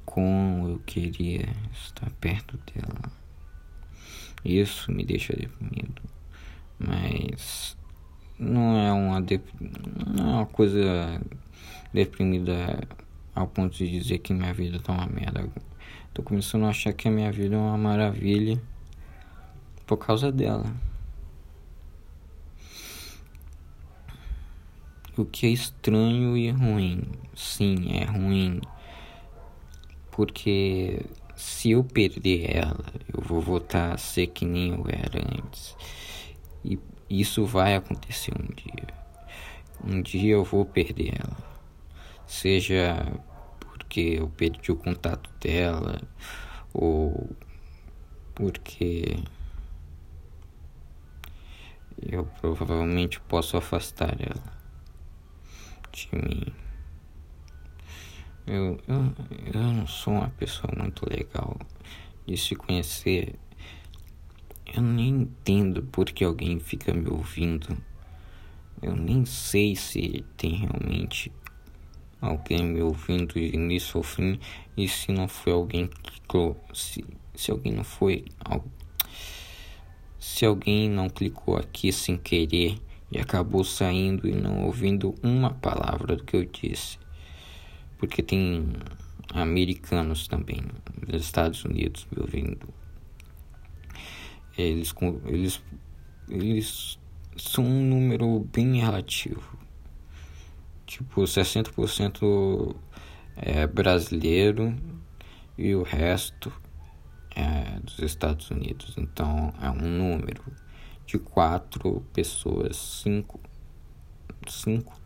Como 0.04 0.68
eu 0.68 0.78
queria 0.80 1.48
estar 1.72 2.10
perto 2.20 2.58
dela. 2.72 3.12
Isso 4.44 4.90
me 4.90 5.04
deixa 5.04 5.34
deprimido. 5.36 6.02
Mas 6.80 7.76
não 8.38 8.76
é 8.76 8.90
uma 8.90 9.20
dep 9.20 9.44
não 9.60 10.24
é 10.24 10.34
uma 10.36 10.46
coisa 10.46 11.20
deprimida 11.92 12.88
ao 13.34 13.46
ponto 13.46 13.76
de 13.76 13.86
dizer 13.86 14.18
que 14.18 14.32
minha 14.32 14.54
vida 14.54 14.80
tá 14.80 14.92
uma 14.92 15.06
merda. 15.06 15.46
Tô 16.14 16.22
começando 16.22 16.64
a 16.64 16.70
achar 16.70 16.92
que 16.92 17.06
a 17.06 17.10
minha 17.10 17.30
vida 17.30 17.54
é 17.54 17.58
uma 17.58 17.76
maravilha 17.76 18.60
por 19.86 19.98
causa 19.98 20.32
dela. 20.32 20.66
O 25.16 25.24
que 25.24 25.46
é 25.46 25.50
estranho 25.50 26.36
e 26.36 26.50
ruim. 26.50 27.02
Sim, 27.34 27.92
é 27.92 28.04
ruim. 28.04 28.60
Porque 30.10 31.04
se 31.36 31.70
eu 31.72 31.84
perder 31.84 32.56
ela, 32.56 32.84
eu 33.12 33.22
vou 33.22 33.40
voltar 33.40 33.92
a 33.92 33.98
ser 33.98 34.28
que 34.28 34.44
nem 34.44 34.70
eu 34.70 34.84
era 34.88 35.20
antes. 35.38 35.76
E 36.64 36.78
isso 37.08 37.44
vai 37.44 37.74
acontecer 37.74 38.32
um 38.38 38.54
dia. 38.54 38.94
Um 39.84 40.02
dia 40.02 40.34
eu 40.34 40.44
vou 40.44 40.64
perder 40.64 41.14
ela. 41.20 41.36
Seja 42.26 42.96
porque 43.58 44.18
eu 44.18 44.28
perdi 44.28 44.70
o 44.70 44.76
contato 44.76 45.30
dela 45.40 46.00
ou 46.72 47.30
porque 48.34 49.16
eu 52.00 52.24
provavelmente 52.40 53.20
posso 53.20 53.56
afastar 53.56 54.16
ela 54.20 54.60
de 55.92 56.08
mim. 56.12 56.46
Eu, 58.46 58.80
eu, 58.88 59.14
eu 59.52 59.62
não 59.62 59.86
sou 59.86 60.14
uma 60.14 60.30
pessoa 60.30 60.72
muito 60.76 61.08
legal 61.08 61.58
de 62.26 62.36
se 62.36 62.56
conhecer. 62.56 63.38
Eu 64.72 64.82
nem 64.82 65.22
entendo 65.22 65.82
por 65.82 66.06
que 66.06 66.24
alguém 66.24 66.60
fica 66.60 66.94
me 66.94 67.08
ouvindo. 67.10 67.76
Eu 68.80 68.94
nem 68.94 69.24
sei 69.24 69.74
se 69.74 70.24
tem 70.36 70.54
realmente 70.54 71.32
alguém 72.20 72.62
me 72.64 72.80
ouvindo 72.80 73.34
de 73.34 73.54
início 73.54 73.98
ao 73.98 74.04
fim 74.04 74.38
e 74.76 74.86
se 74.86 75.10
não 75.10 75.26
foi 75.26 75.52
alguém 75.52 75.88
que 75.88 76.54
se, 76.72 77.04
se 77.34 77.50
alguém 77.50 77.72
não 77.72 77.84
foi 77.84 78.24
se 80.20 80.44
alguém 80.44 80.88
não 80.88 81.08
clicou 81.08 81.56
aqui 81.56 81.90
sem 81.90 82.16
querer 82.16 82.78
e 83.10 83.18
acabou 83.18 83.64
saindo 83.64 84.28
e 84.28 84.32
não 84.32 84.66
ouvindo 84.66 85.14
uma 85.22 85.50
palavra 85.50 86.14
do 86.14 86.22
que 86.22 86.36
eu 86.36 86.44
disse, 86.44 86.98
porque 87.98 88.22
tem 88.22 88.68
americanos 89.34 90.28
também 90.28 90.60
dos 91.06 91.22
Estados 91.22 91.64
Unidos 91.64 92.06
me 92.12 92.22
ouvindo. 92.22 92.79
Eles, 94.60 94.94
eles, 95.26 95.62
eles 96.28 96.98
são 97.36 97.64
um 97.64 97.84
número 97.84 98.40
bem 98.52 98.80
relativo. 98.80 99.58
Tipo, 100.86 101.22
60% 101.22 102.74
é 103.36 103.66
brasileiro 103.66 104.76
e 105.56 105.74
o 105.74 105.82
resto 105.82 106.52
é, 107.34 107.78
dos 107.80 107.98
Estados 108.00 108.50
Unidos. 108.50 108.94
Então 108.98 109.52
é 109.60 109.70
um 109.70 109.88
número 109.88 110.42
de 111.06 111.18
quatro 111.18 112.04
pessoas, 112.12 112.76
cinco, 112.76 113.40
cinco. 114.48 115.00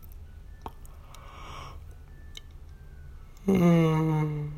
Hum. 3.47 4.49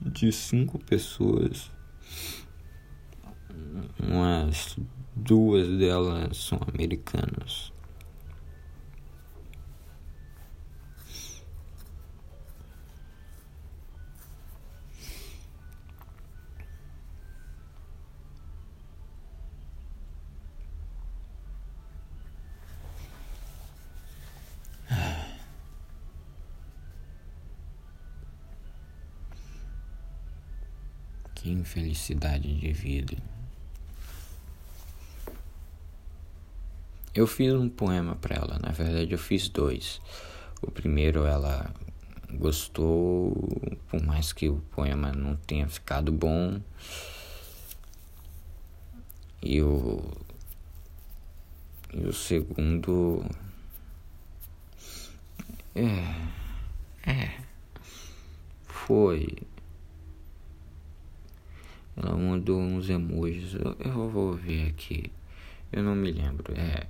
de 0.00 0.32
cinco 0.32 0.78
pessoas. 0.78 1.70
Umas 3.98 4.76
duas 5.14 5.68
delas 5.78 6.36
são 6.36 6.58
americanas. 6.72 7.72
Que 31.34 31.50
infelicidade 31.50 32.54
de 32.54 32.72
vida. 32.72 33.16
Eu 37.14 37.26
fiz 37.26 37.52
um 37.52 37.68
poema 37.68 38.16
para 38.16 38.36
ela, 38.36 38.58
na 38.58 38.70
verdade 38.70 39.12
eu 39.12 39.18
fiz 39.18 39.48
dois. 39.48 40.00
O 40.62 40.70
primeiro 40.70 41.26
ela 41.26 41.70
gostou, 42.32 43.34
por 43.90 44.02
mais 44.02 44.32
que 44.32 44.48
o 44.48 44.56
poema 44.70 45.12
não 45.12 45.36
tenha 45.36 45.68
ficado 45.68 46.10
bom. 46.10 46.60
E 49.42 49.60
o 49.60 50.02
e 51.92 52.06
o 52.06 52.12
segundo 52.12 53.22
é 55.74 57.10
é 57.10 57.42
foi 58.64 59.36
ela 61.96 62.16
mandou 62.16 62.58
uns 62.58 62.88
emojis. 62.88 63.54
Eu, 63.54 63.76
eu 63.78 64.08
vou 64.08 64.32
ver 64.34 64.68
aqui. 64.68 65.12
Eu 65.70 65.82
não 65.82 65.94
me 65.94 66.10
lembro. 66.10 66.54
É, 66.58 66.86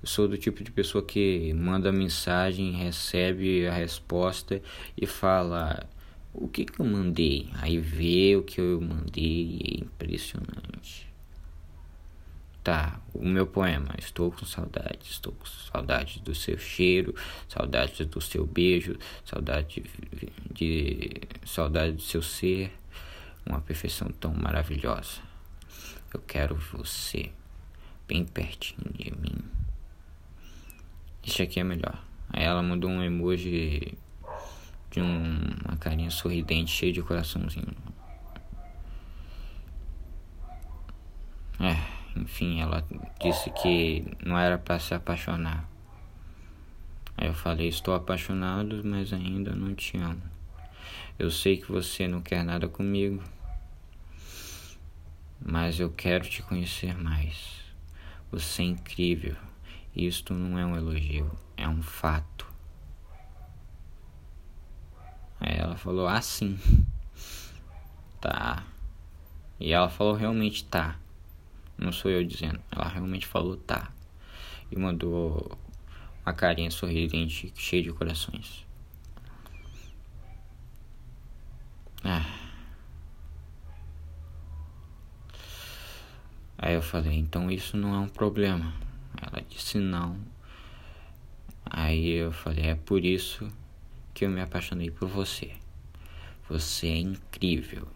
eu 0.00 0.06
sou 0.08 0.28
do 0.28 0.38
tipo 0.38 0.62
de 0.62 0.70
pessoa 0.70 1.04
que 1.04 1.52
manda 1.54 1.90
mensagem, 1.90 2.72
recebe 2.72 3.66
a 3.66 3.72
resposta 3.72 4.62
e 4.96 5.06
fala 5.06 5.88
o 6.32 6.46
que 6.46 6.64
que 6.64 6.80
eu 6.80 6.86
mandei. 6.86 7.48
Aí 7.54 7.78
vê 7.78 8.36
o 8.36 8.42
que 8.42 8.60
eu 8.60 8.80
mandei 8.80 9.58
é 9.64 9.80
impressionante. 9.82 11.08
Tá, 12.62 13.00
o 13.12 13.26
meu 13.26 13.46
poema. 13.46 13.94
Estou 13.98 14.30
com 14.30 14.44
saudade, 14.44 14.98
estou 15.02 15.32
com 15.32 15.46
saudade 15.46 16.20
do 16.20 16.34
seu 16.34 16.58
cheiro, 16.58 17.14
saudade 17.48 18.04
do 18.04 18.20
seu 18.20 18.46
beijo, 18.46 18.96
saudade 19.24 19.82
de, 20.12 20.30
de 20.52 21.20
saudade 21.44 21.92
do 21.92 22.02
seu 22.02 22.22
ser 22.22 22.72
uma 23.44 23.60
perfeição 23.60 24.08
tão 24.08 24.32
maravilhosa. 24.32 25.20
Eu 26.14 26.20
quero 26.20 26.54
você 26.54 27.32
bem 28.06 28.24
pertinho 28.24 28.92
de 28.94 29.10
mim. 29.10 29.57
Este 31.28 31.42
aqui 31.42 31.60
é 31.60 31.62
melhor. 31.62 32.02
Aí 32.30 32.42
ela 32.42 32.62
mandou 32.62 32.88
um 32.88 33.02
emoji 33.02 33.92
de 34.90 35.02
um, 35.02 35.40
uma 35.62 35.76
carinha 35.76 36.10
sorridente, 36.10 36.70
cheia 36.70 36.90
de 36.90 37.02
coraçãozinho. 37.02 37.76
É, 41.60 41.76
enfim, 42.18 42.62
ela 42.62 42.82
disse 43.20 43.50
que 43.50 44.06
não 44.24 44.38
era 44.38 44.56
para 44.56 44.78
se 44.78 44.94
apaixonar. 44.94 45.68
Aí 47.14 47.26
eu 47.26 47.34
falei: 47.34 47.68
Estou 47.68 47.94
apaixonado, 47.94 48.80
mas 48.82 49.12
ainda 49.12 49.54
não 49.54 49.74
te 49.74 49.98
amo. 49.98 50.22
Eu 51.18 51.30
sei 51.30 51.58
que 51.58 51.70
você 51.70 52.08
não 52.08 52.22
quer 52.22 52.42
nada 52.42 52.66
comigo 52.66 53.22
mas 55.40 55.78
eu 55.78 55.90
quero 55.90 56.28
te 56.28 56.42
conhecer 56.42 56.96
mais. 56.96 57.62
Você 58.32 58.62
é 58.62 58.66
incrível. 58.66 59.36
Isto 59.98 60.32
não 60.32 60.56
é 60.56 60.64
um 60.64 60.76
elogio, 60.76 61.28
é 61.56 61.68
um 61.68 61.82
fato. 61.82 62.46
Aí 65.40 65.56
ela 65.56 65.76
falou 65.76 66.06
assim. 66.06 66.56
Tá. 68.20 68.64
E 69.60 69.72
ela 69.72 69.88
falou 69.88 70.12
realmente 70.14 70.64
tá. 70.64 70.98
Não 71.76 71.92
sou 71.92 72.10
eu 72.10 72.24
dizendo. 72.24 72.60
Ela 72.68 72.88
realmente 72.88 73.24
falou 73.24 73.56
tá. 73.56 73.92
E 74.72 74.76
mandou 74.76 75.56
uma 76.26 76.32
carinha 76.32 76.68
sorridente, 76.68 77.52
cheia 77.54 77.84
de 77.84 77.92
corações. 77.92 78.66
Ah. 82.02 82.26
Aí 86.58 86.74
eu 86.74 86.82
falei, 86.82 87.16
então 87.16 87.48
isso 87.48 87.76
não 87.76 87.94
é 87.94 87.98
um 88.00 88.08
problema. 88.08 88.87
Ela 89.20 89.42
disse 89.48 89.78
não. 89.78 90.18
Aí 91.64 92.10
eu 92.10 92.32
falei, 92.32 92.66
é 92.66 92.74
por 92.74 93.04
isso 93.04 93.48
que 94.14 94.24
eu 94.24 94.30
me 94.30 94.40
apaixonei 94.40 94.90
por 94.90 95.08
você. 95.08 95.52
Você 96.48 96.88
é 96.88 96.98
incrível. 96.98 97.86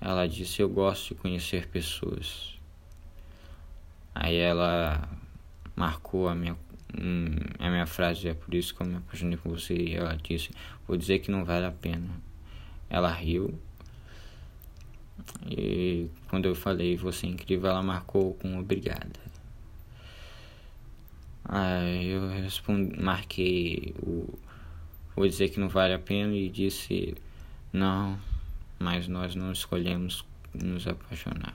Ela 0.00 0.26
disse, 0.26 0.60
eu 0.60 0.68
gosto 0.68 1.14
de 1.14 1.20
conhecer 1.20 1.68
pessoas. 1.68 2.58
Aí 4.14 4.36
ela 4.36 5.08
marcou 5.74 6.28
a 6.28 6.34
minha, 6.34 6.56
hum, 6.98 7.36
a 7.58 7.70
minha 7.70 7.86
frase, 7.86 8.28
é 8.28 8.34
por 8.34 8.54
isso 8.54 8.74
que 8.74 8.82
eu 8.82 8.86
me 8.86 8.96
apaixonei 8.96 9.36
por 9.36 9.52
você. 9.52 9.74
E 9.74 9.94
ela 9.94 10.16
disse, 10.16 10.50
vou 10.86 10.96
dizer 10.96 11.20
que 11.20 11.30
não 11.30 11.44
vale 11.44 11.66
a 11.66 11.72
pena. 11.72 12.10
Ela 12.90 13.12
riu 13.12 13.58
e 15.48 16.08
quando 16.28 16.46
eu 16.46 16.54
falei 16.54 16.96
você 16.96 17.26
é 17.26 17.30
incrível, 17.30 17.70
ela 17.70 17.82
marcou 17.82 18.34
com 18.34 18.58
obrigada. 18.58 19.20
Aí 21.44 22.08
eu 22.08 22.28
respondi, 22.28 23.00
marquei 23.00 23.94
o 24.02 24.38
vou 25.14 25.26
dizer 25.26 25.48
que 25.48 25.58
não 25.58 25.68
vale 25.68 25.94
a 25.94 25.98
pena 25.98 26.34
e 26.34 26.50
disse 26.50 27.14
não, 27.72 28.18
mas 28.78 29.08
nós 29.08 29.34
não 29.34 29.50
escolhemos 29.52 30.24
nos 30.52 30.86
apaixonar. 30.86 31.54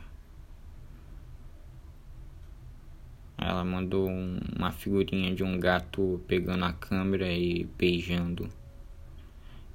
Ela 3.38 3.64
mandou 3.64 4.08
um, 4.08 4.40
uma 4.56 4.72
figurinha 4.72 5.34
de 5.34 5.44
um 5.44 5.60
gato 5.60 6.22
pegando 6.28 6.64
a 6.64 6.74
câmera 6.74 7.32
e 7.32 7.64
beijando. 7.78 8.48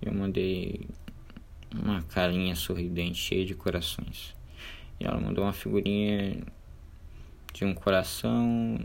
Eu 0.00 0.14
mandei 0.14 0.86
uma 1.74 2.02
carinha 2.02 2.54
sorridente, 2.54 3.18
cheia 3.18 3.44
de 3.44 3.54
corações. 3.54 4.34
E 4.98 5.04
ela 5.04 5.20
mandou 5.20 5.44
uma 5.44 5.52
figurinha 5.52 6.42
de 7.52 7.64
um 7.64 7.74
coração 7.74 8.78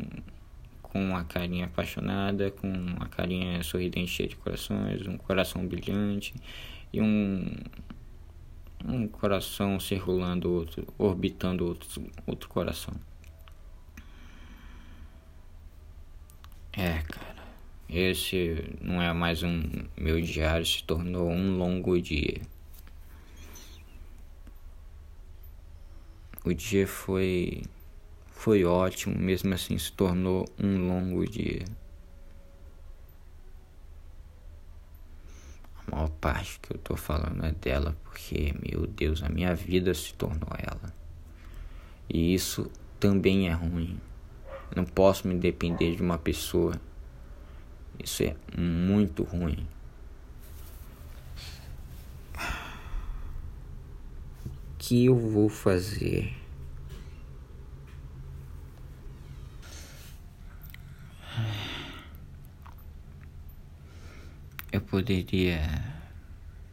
com 0.82 1.04
uma 1.04 1.24
carinha 1.24 1.66
apaixonada, 1.66 2.52
com 2.52 2.68
uma 2.68 3.08
carinha 3.08 3.64
sorridente, 3.64 4.12
cheia 4.12 4.30
de 4.30 4.36
corações, 4.36 5.08
um 5.08 5.18
coração 5.18 5.66
brilhante 5.66 6.34
e 6.92 7.02
um 7.02 7.46
um 8.86 9.08
coração 9.08 9.80
circulando 9.80 10.52
outro, 10.52 10.88
orbitando 10.98 11.68
outro, 11.68 12.10
outro 12.26 12.50
coração. 12.50 12.94
É, 16.74 17.00
cara. 17.00 17.42
Esse 17.90 18.78
não 18.82 19.02
é 19.02 19.12
mais 19.14 19.44
um 19.44 19.62
meu 19.98 20.22
diário, 20.22 20.66
se 20.66 20.84
tornou 20.84 21.30
um 21.30 21.58
longo 21.58 22.02
dia. 22.02 22.42
O 26.44 26.54
dia 26.54 26.88
foi 26.88 27.64
foi 28.42 28.66
ótimo, 28.66 29.16
mesmo 29.16 29.54
assim 29.54 29.78
se 29.78 29.92
tornou 29.92 30.50
um 30.58 30.88
longo 30.88 31.24
dia. 31.30 31.64
A 35.76 35.96
maior 35.96 36.10
parte 36.10 36.60
que 36.60 36.74
eu 36.74 36.80
tô 36.80 36.96
falando 36.96 37.46
é 37.46 37.52
dela, 37.52 37.96
porque, 38.04 38.56
meu 38.66 38.88
Deus, 38.88 39.22
a 39.22 39.30
minha 39.30 39.54
vida 39.54 39.94
se 39.94 40.16
tornou 40.16 40.50
ela. 40.58 40.92
E 42.10 42.34
isso 42.34 42.72
também 43.00 43.48
é 43.48 43.54
ruim. 43.54 44.00
não 44.76 44.86
posso 44.86 45.28
me 45.28 45.36
depender 45.36 45.96
de 45.96 46.02
uma 46.02 46.18
pessoa. 46.18 46.74
Isso 48.04 48.24
é 48.24 48.36
muito 48.58 49.22
ruim. 49.22 49.68
Que 54.92 55.06
eu 55.06 55.16
vou 55.16 55.48
fazer? 55.48 56.36
Eu 64.70 64.82
poderia 64.82 65.62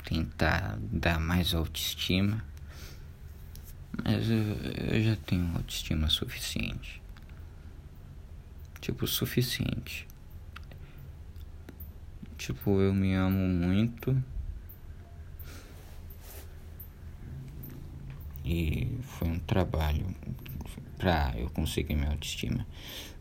tentar 0.04 0.76
dar 0.81 1.20
mais 1.20 1.54
autoestima, 1.54 2.44
mas 4.02 4.28
eu, 4.28 4.37
eu 4.96 5.00
já 5.00 5.14
tenho 5.14 5.54
autoestima 5.54 6.11
suficiente. 6.11 7.00
Tipo, 8.81 9.07
suficiente. 9.07 10.09
Tipo, 12.37 12.81
eu 12.81 12.92
me 12.92 13.14
amo 13.14 13.46
muito 13.46 14.20
E 18.50 18.88
foi 19.02 19.28
um 19.28 19.38
trabalho 19.38 20.06
pra 20.96 21.34
eu 21.37 21.50
conseguir 21.50 21.94
minha 21.94 22.08
autoestima. 22.08 22.66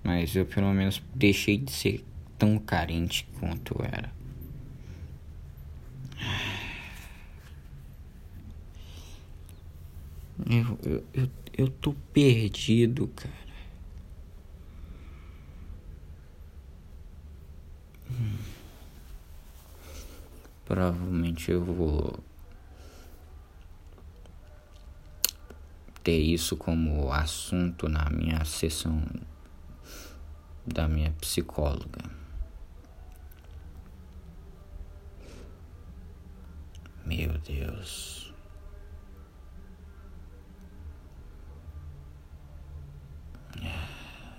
Mas 0.01 0.33
eu 0.37 0.45
pelo 0.45 0.71
menos 0.73 1.03
deixei 1.13 1.57
de 1.57 1.69
ser 1.69 2.05
tão 2.37 2.57
carente 2.57 3.27
quanto 3.37 3.75
eu 3.77 3.85
era. 3.85 4.15
Eu, 10.49 10.79
eu, 10.89 11.03
eu, 11.13 11.29
eu 11.57 11.69
tô 11.69 11.93
perdido, 12.13 13.09
cara. 13.09 13.33
Hum. 18.09 18.37
Provavelmente 20.63 21.51
eu 21.51 21.65
vou 21.65 22.23
ter 26.07 26.21
isso 26.21 26.55
como 26.55 27.11
assunto 27.11 27.89
na 27.89 28.09
minha 28.09 28.45
sessão 28.45 29.03
da 30.65 30.87
minha 30.87 31.11
psicóloga. 31.19 32.01
Meu 37.05 37.37
Deus. 37.39 38.33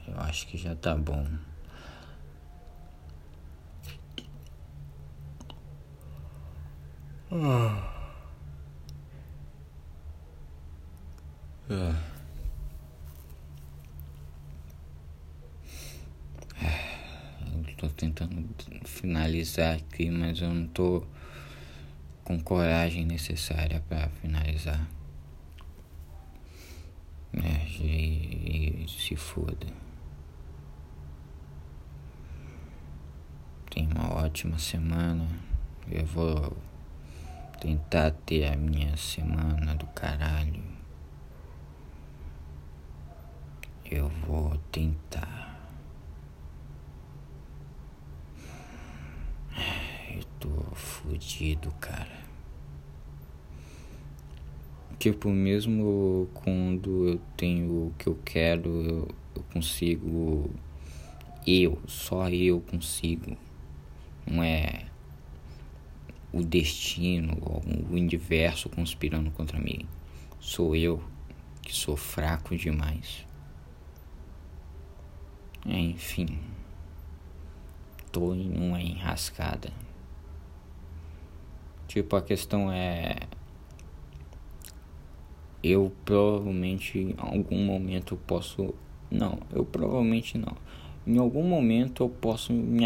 Eu 0.06 0.20
acho 0.20 0.46
que 0.46 0.56
já 0.56 0.74
tá 0.74 0.94
bom. 0.94 1.26
Ah. 7.30 7.97
Ah. 11.70 11.94
Tô 17.76 17.88
tentando 17.90 18.48
finalizar 18.84 19.76
aqui, 19.76 20.10
mas 20.10 20.40
eu 20.40 20.52
não 20.52 20.66
tô 20.66 21.04
com 22.24 22.40
coragem 22.40 23.04
necessária 23.04 23.80
para 23.88 24.08
finalizar. 24.20 24.88
É, 27.34 27.66
e, 27.80 28.84
e 28.84 28.88
se 28.88 29.14
foda. 29.14 29.66
Tenha 33.70 33.88
uma 33.90 34.16
ótima 34.16 34.58
semana. 34.58 35.28
Eu 35.88 36.04
vou 36.04 36.56
tentar 37.60 38.10
ter 38.26 38.52
a 38.52 38.56
minha 38.56 38.96
semana 38.96 39.74
do 39.76 39.86
caralho. 39.88 40.77
Eu 43.90 44.10
vou 44.26 44.54
tentar. 44.70 45.58
Eu 50.14 50.22
tô 50.38 50.50
fudido, 50.74 51.70
cara. 51.80 52.18
Tipo, 54.98 55.30
mesmo 55.30 56.28
quando 56.34 57.08
eu 57.08 57.20
tenho 57.34 57.86
o 57.86 57.94
que 57.96 58.08
eu 58.08 58.18
quero, 58.26 58.68
eu, 58.68 59.08
eu 59.34 59.42
consigo. 59.54 60.50
Eu, 61.46 61.80
só 61.86 62.28
eu 62.28 62.60
consigo. 62.60 63.38
Não 64.26 64.42
é 64.42 64.84
o 66.30 66.42
destino 66.42 67.38
ou 67.40 67.62
o 67.88 67.94
universo 67.94 68.68
conspirando 68.68 69.30
contra 69.30 69.58
mim. 69.58 69.88
Sou 70.38 70.76
eu 70.76 71.02
que 71.62 71.74
sou 71.74 71.96
fraco 71.96 72.54
demais. 72.54 73.27
Enfim, 75.70 76.38
tô 78.10 78.34
em 78.34 78.50
uma 78.56 78.80
enrascada. 78.80 79.70
Tipo, 81.86 82.16
a 82.16 82.22
questão 82.22 82.72
é. 82.72 83.16
Eu 85.62 85.92
provavelmente 86.06 86.98
em 86.98 87.14
algum 87.18 87.62
momento 87.64 88.16
posso. 88.26 88.74
Não, 89.10 89.38
eu 89.52 89.62
provavelmente 89.62 90.38
não. 90.38 90.56
Em 91.06 91.18
algum 91.18 91.42
momento 91.42 92.04
eu 92.04 92.08
posso 92.08 92.52
me 92.52 92.84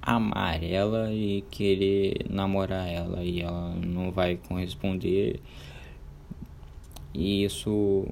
amar 0.00 0.62
ela 0.62 1.12
e 1.12 1.42
querer 1.50 2.26
namorar 2.30 2.88
ela 2.88 3.22
e 3.22 3.42
ela 3.42 3.74
não 3.74 4.10
vai 4.10 4.36
corresponder. 4.36 5.40
E 7.12 7.44
isso 7.44 8.06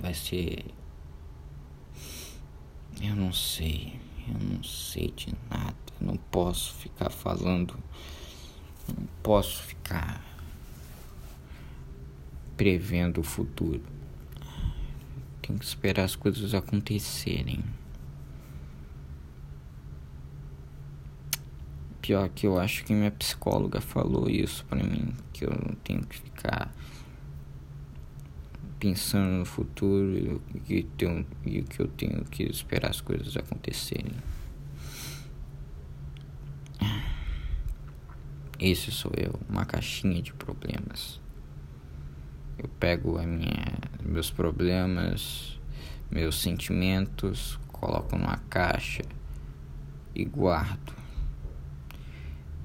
vai 0.00 0.14
ser 0.14 0.64
eu 3.00 3.14
não 3.14 3.32
sei, 3.32 3.98
eu 4.26 4.38
não 4.38 4.62
sei 4.62 5.12
de 5.14 5.34
nada. 5.50 5.76
Eu 6.00 6.06
não 6.06 6.16
posso 6.16 6.74
ficar 6.74 7.10
falando, 7.10 7.78
não 8.88 9.06
posso 9.22 9.62
ficar 9.62 10.22
prevendo 12.56 13.20
o 13.20 13.24
futuro. 13.24 13.82
Tenho 15.42 15.58
que 15.58 15.64
esperar 15.64 16.04
as 16.04 16.16
coisas 16.16 16.54
acontecerem. 16.54 17.62
Pior 22.00 22.28
que 22.28 22.46
eu 22.46 22.58
acho 22.58 22.84
que 22.84 22.92
minha 22.92 23.10
psicóloga 23.10 23.80
falou 23.80 24.28
isso 24.30 24.64
pra 24.66 24.82
mim, 24.82 25.12
que 25.32 25.44
eu 25.44 25.76
tenho 25.82 26.04
que 26.06 26.18
ficar 26.18 26.72
pensando 28.78 29.38
no 29.38 29.44
futuro 29.44 30.16
e 30.16 30.34
o 30.34 31.64
que, 31.64 31.80
eu 31.80 31.88
tenho 31.88 32.24
que 32.24 32.42
esperar 32.44 32.90
as 32.90 33.00
coisas 33.00 33.36
acontecerem. 33.36 34.12
Esse 38.58 38.90
sou 38.90 39.12
eu, 39.16 39.38
uma 39.48 39.64
caixinha 39.64 40.22
de 40.22 40.32
problemas. 40.32 41.20
Eu 42.58 42.68
pego 42.80 43.18
a 43.18 43.26
minha, 43.26 43.78
meus 44.02 44.30
problemas, 44.30 45.60
meus 46.10 46.40
sentimentos, 46.40 47.58
coloco 47.68 48.16
numa 48.16 48.38
caixa 48.48 49.02
e 50.14 50.24
guardo. 50.24 50.94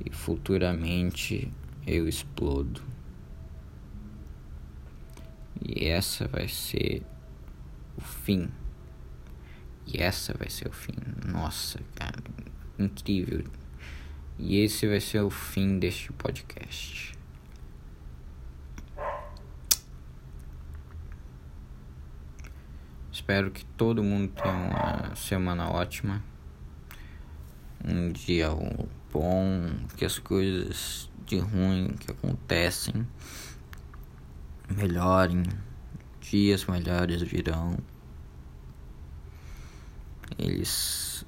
E 0.06 0.10
futuramente 0.10 1.52
eu 1.86 2.08
explodo. 2.08 2.91
E 5.64 5.88
essa 5.88 6.28
vai 6.28 6.48
ser 6.48 7.04
o 7.98 8.02
fim. 8.02 8.50
E 9.86 10.02
essa 10.02 10.34
vai 10.34 10.50
ser 10.50 10.68
o 10.68 10.72
fim. 10.72 10.94
Nossa, 11.26 11.80
cara, 11.96 12.18
incrível. 12.80 13.44
E 14.40 14.58
esse 14.58 14.88
vai 14.88 15.00
ser 15.00 15.22
o 15.22 15.30
fim 15.30 15.78
deste 15.78 16.12
podcast. 16.14 17.14
Espero 23.12 23.52
que 23.52 23.64
todo 23.64 24.04
mundo 24.04 24.32
tenha 24.34 24.56
uma 24.56 25.16
semana 25.16 25.70
ótima. 25.70 26.24
Um 27.84 28.12
dia 28.12 28.50
bom, 29.12 29.70
que 29.96 30.06
as 30.06 30.18
coisas 30.18 31.10
de 31.26 31.38
ruim 31.38 31.90
que 32.00 32.12
acontecem 32.12 33.08
melhorem, 34.72 35.44
dias 36.20 36.66
melhores 36.66 37.22
virão. 37.22 37.78
Eles. 40.38 41.26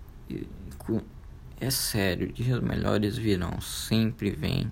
É 1.59 1.69
sério, 1.69 2.31
dias 2.31 2.59
melhores 2.61 3.17
virão, 3.17 3.59
sempre 3.61 4.31
vem. 4.31 4.71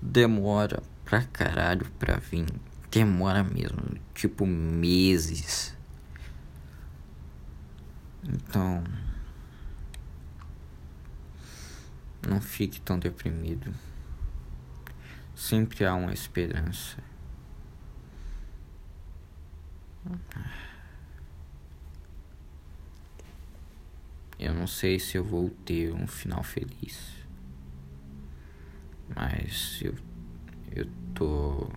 Demora 0.00 0.82
pra 1.04 1.22
caralho 1.22 1.86
pra 1.98 2.16
vir. 2.16 2.46
Demora 2.90 3.42
mesmo, 3.42 3.80
tipo 4.14 4.46
meses. 4.46 5.76
Então. 8.22 8.84
Não 12.28 12.40
fique 12.40 12.80
tão 12.80 12.98
deprimido. 12.98 13.72
Sempre 15.34 15.86
há 15.86 15.94
uma 15.94 16.12
esperança. 16.12 17.07
Eu 24.38 24.54
não 24.54 24.66
sei 24.66 24.98
se 24.98 25.16
eu 25.16 25.24
vou 25.24 25.50
ter 25.64 25.92
um 25.92 26.06
final 26.06 26.42
feliz. 26.42 27.12
Mas 29.14 29.80
eu, 29.82 29.94
eu 30.74 30.86
tô 31.14 31.70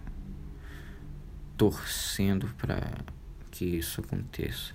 torcendo 1.58 2.48
para 2.58 3.04
que 3.50 3.65
isso 3.65 4.02
aconteça. 4.02 4.74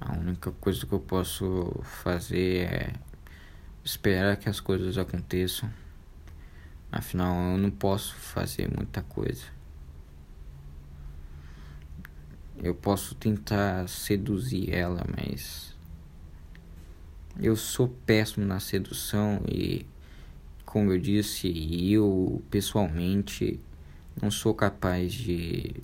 A 0.00 0.12
única 0.12 0.52
coisa 0.52 0.86
que 0.86 0.92
eu 0.92 1.00
posso 1.00 1.80
fazer 2.02 2.72
é 2.72 2.92
esperar 3.84 4.36
que 4.36 4.48
as 4.48 4.60
coisas 4.60 4.98
aconteçam, 4.98 5.70
Afinal, 6.90 7.52
eu 7.52 7.58
não 7.58 7.70
posso 7.70 8.14
fazer 8.14 8.66
muita 8.74 9.02
coisa. 9.02 9.44
Eu 12.62 12.74
posso 12.74 13.14
tentar 13.14 13.88
seduzir 13.88 14.72
ela, 14.72 15.04
mas 15.16 15.76
eu 17.40 17.54
sou 17.54 17.88
péssimo 18.04 18.44
na 18.44 18.58
sedução 18.58 19.40
e, 19.48 19.86
como 20.64 20.92
eu 20.92 20.98
disse, 20.98 21.48
eu 21.92 22.42
pessoalmente 22.50 23.60
não 24.20 24.30
sou 24.30 24.52
capaz 24.52 25.12
de 25.12 25.76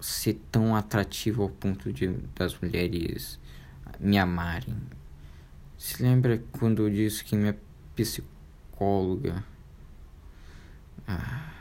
ser 0.00 0.40
tão 0.52 0.76
atrativo 0.76 1.42
ao 1.42 1.48
ponto 1.48 1.92
de 1.92 2.08
das 2.36 2.56
mulheres 2.58 3.40
me 3.98 4.18
amarem. 4.18 4.76
Se 5.76 6.02
lembra 6.02 6.42
quando 6.52 6.86
eu 6.86 6.90
disse 6.90 7.24
que 7.24 7.34
minha 7.34 7.56
psicóloga. 7.96 9.44
Ah, 11.06 11.53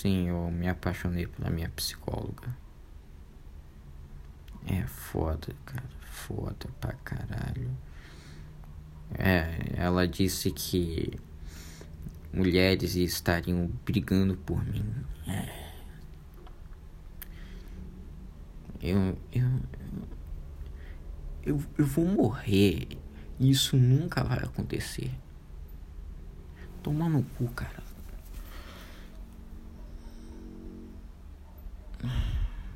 sim, 0.00 0.28
eu 0.28 0.50
me 0.50 0.68
apaixonei 0.68 1.26
pela 1.26 1.50
minha 1.50 1.68
psicóloga. 1.70 2.56
É 4.66 4.86
foda, 4.86 5.54
cara. 5.66 5.88
Foda 6.00 6.68
pra 6.80 6.92
caralho. 6.92 7.70
É, 9.18 9.74
ela 9.74 10.06
disse 10.06 10.50
que 10.50 11.18
mulheres 12.32 12.94
estariam 12.94 13.70
brigando 13.84 14.36
por 14.36 14.64
mim. 14.64 14.84
É. 15.26 15.70
Eu, 18.82 19.18
eu, 19.32 19.60
eu, 21.42 21.62
eu 21.76 21.86
vou 21.86 22.06
morrer. 22.06 22.88
Isso 23.38 23.76
nunca 23.76 24.22
vai 24.22 24.38
acontecer. 24.38 25.10
Tomar 26.82 27.10
no 27.10 27.22
cu, 27.22 27.48
cara. 27.48 27.89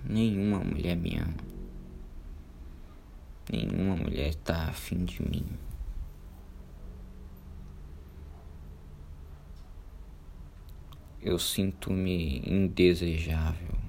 Nenhuma 0.05 0.59
mulher 0.59 0.97
me 0.97 1.17
ama. 1.17 1.35
Nenhuma 3.51 3.97
mulher 3.97 4.35
tá 4.37 4.69
afim 4.69 5.05
de 5.05 5.23
mim. 5.23 5.47
Eu 11.23 11.39
sinto-me 11.39 12.43
indesejável 12.47 13.85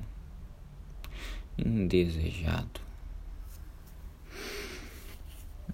indesejado. 1.58 2.82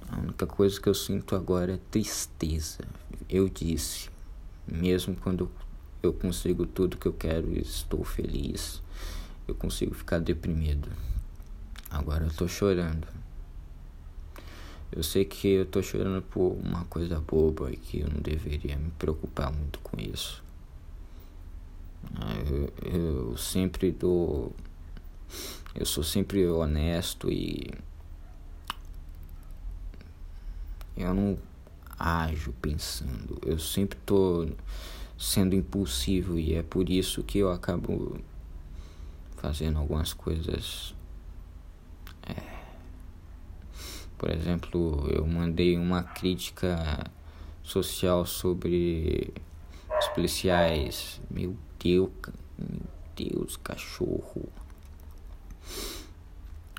A 0.09 0.19
única 0.19 0.45
coisa 0.45 0.79
que 0.79 0.89
eu 0.89 0.93
sinto 0.93 1.35
agora 1.35 1.73
é 1.73 1.79
tristeza. 1.89 2.83
Eu 3.29 3.47
disse, 3.47 4.09
mesmo 4.67 5.15
quando 5.15 5.49
eu 6.03 6.13
consigo 6.13 6.65
tudo 6.65 6.97
que 6.97 7.07
eu 7.07 7.13
quero 7.13 7.57
estou 7.57 8.03
feliz, 8.03 8.81
eu 9.47 9.55
consigo 9.55 9.93
ficar 9.93 10.19
deprimido. 10.19 10.89
Agora 11.89 12.25
eu 12.25 12.33
tô 12.33 12.47
chorando. 12.47 13.07
Eu 14.91 15.03
sei 15.03 15.23
que 15.23 15.47
eu 15.47 15.65
tô 15.65 15.81
chorando 15.81 16.21
por 16.21 16.57
uma 16.63 16.85
coisa 16.85 17.19
boba 17.19 17.71
e 17.71 17.77
que 17.77 18.01
eu 18.01 18.09
não 18.09 18.21
deveria 18.21 18.75
me 18.75 18.91
preocupar 18.91 19.51
muito 19.51 19.79
com 19.79 19.99
isso. 19.99 20.43
Eu, 22.49 22.73
eu 22.83 23.37
sempre 23.37 23.91
dou 23.91 24.53
eu 25.73 25.85
sou 25.85 26.03
sempre 26.03 26.45
honesto 26.45 27.31
e 27.31 27.69
eu 30.97 31.13
não 31.13 31.37
ajo 31.97 32.51
pensando. 32.61 33.39
Eu 33.45 33.57
sempre 33.57 33.97
tô 34.05 34.49
sendo 35.17 35.55
impulsivo 35.55 36.37
e 36.37 36.55
é 36.55 36.63
por 36.63 36.89
isso 36.89 37.23
que 37.23 37.37
eu 37.37 37.51
acabo 37.51 38.19
fazendo 39.41 39.79
algumas 39.79 40.13
coisas. 40.13 40.93
É. 42.27 42.61
Por 44.17 44.29
exemplo, 44.29 45.07
eu 45.09 45.25
mandei 45.25 45.77
uma 45.77 46.03
crítica 46.03 47.03
social 47.63 48.23
sobre 48.23 49.33
os 49.97 50.07
policiais. 50.09 51.19
Meu 51.29 51.57
Deus, 51.83 52.11
meu 52.59 52.81
Deus, 53.15 53.57
cachorro. 53.57 54.47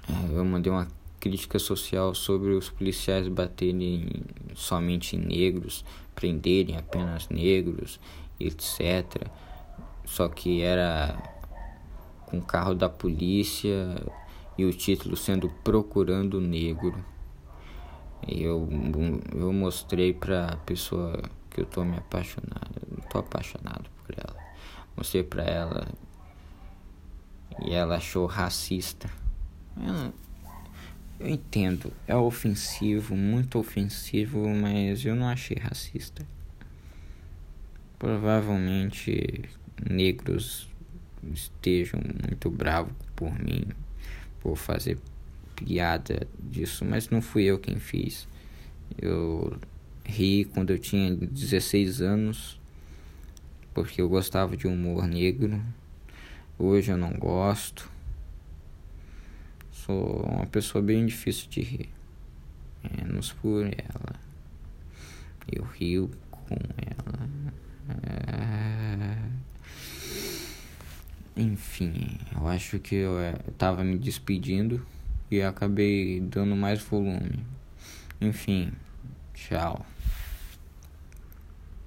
É, 0.08 0.38
eu 0.38 0.44
mandei 0.44 0.70
uma 0.72 0.86
crítica 1.18 1.58
social 1.58 2.14
sobre 2.14 2.50
os 2.52 2.70
policiais 2.70 3.26
baterem 3.26 4.08
somente 4.54 5.16
em 5.16 5.18
negros, 5.18 5.84
prenderem 6.14 6.76
apenas 6.76 7.28
negros, 7.28 7.98
etc. 8.38 9.26
Só 10.04 10.28
que 10.28 10.62
era 10.62 11.41
com 12.32 12.38
o 12.38 12.42
carro 12.42 12.74
da 12.74 12.88
polícia 12.88 14.02
e 14.56 14.64
o 14.64 14.72
título 14.72 15.14
sendo 15.14 15.50
Procurando 15.62 16.40
Negro. 16.40 17.04
Eu, 18.26 18.66
eu 19.34 19.52
mostrei 19.52 20.14
pra 20.14 20.56
pessoa 20.64 21.22
que 21.50 21.60
eu 21.60 21.66
tô 21.66 21.84
me 21.84 21.98
apaixonado, 21.98 23.02
tô 23.10 23.18
apaixonado 23.18 23.90
por 24.02 24.14
ela. 24.16 24.36
Mostrei 24.96 25.22
pra 25.22 25.42
ela 25.42 25.86
e 27.62 27.74
ela 27.74 27.96
achou 27.96 28.24
racista. 28.24 29.10
Eu, 29.76 30.14
eu 31.20 31.28
entendo, 31.28 31.92
é 32.06 32.16
ofensivo, 32.16 33.14
muito 33.14 33.58
ofensivo, 33.58 34.48
mas 34.48 35.04
eu 35.04 35.14
não 35.14 35.28
achei 35.28 35.58
racista. 35.58 36.26
Provavelmente 37.98 39.44
negros 39.86 40.71
estejam 41.32 42.00
muito 42.28 42.50
bravos 42.50 42.92
por 43.14 43.32
mim, 43.38 43.66
por 44.40 44.56
fazer 44.56 44.98
piada 45.54 46.26
disso, 46.38 46.84
mas 46.84 47.08
não 47.08 47.20
fui 47.22 47.44
eu 47.44 47.58
quem 47.58 47.78
fiz. 47.78 48.26
Eu 48.98 49.58
ri 50.04 50.44
quando 50.44 50.70
eu 50.70 50.78
tinha 50.78 51.14
16 51.14 52.02
anos, 52.02 52.60
porque 53.72 54.00
eu 54.00 54.08
gostava 54.08 54.56
de 54.56 54.66
humor 54.66 55.06
negro. 55.06 55.62
Hoje 56.58 56.92
eu 56.92 56.96
não 56.96 57.12
gosto. 57.12 57.90
Sou 59.70 60.22
uma 60.24 60.46
pessoa 60.46 60.82
bem 60.82 61.06
difícil 61.06 61.48
de 61.48 61.60
rir. 61.60 61.88
Menos 62.82 63.32
por 63.32 63.64
ela. 63.64 64.20
Eu 65.50 65.64
rio 65.64 66.10
com 66.30 66.54
ela. 66.54 67.28
É... 68.04 69.51
Enfim, 71.36 72.18
eu 72.34 72.46
acho 72.46 72.78
que 72.78 72.94
eu, 72.94 73.18
é, 73.18 73.32
eu 73.46 73.52
tava 73.54 73.82
me 73.82 73.96
despedindo 73.96 74.84
e 75.30 75.40
acabei 75.40 76.20
dando 76.20 76.54
mais 76.54 76.82
volume. 76.82 77.40
Enfim, 78.20 78.72
tchau. 79.32 79.86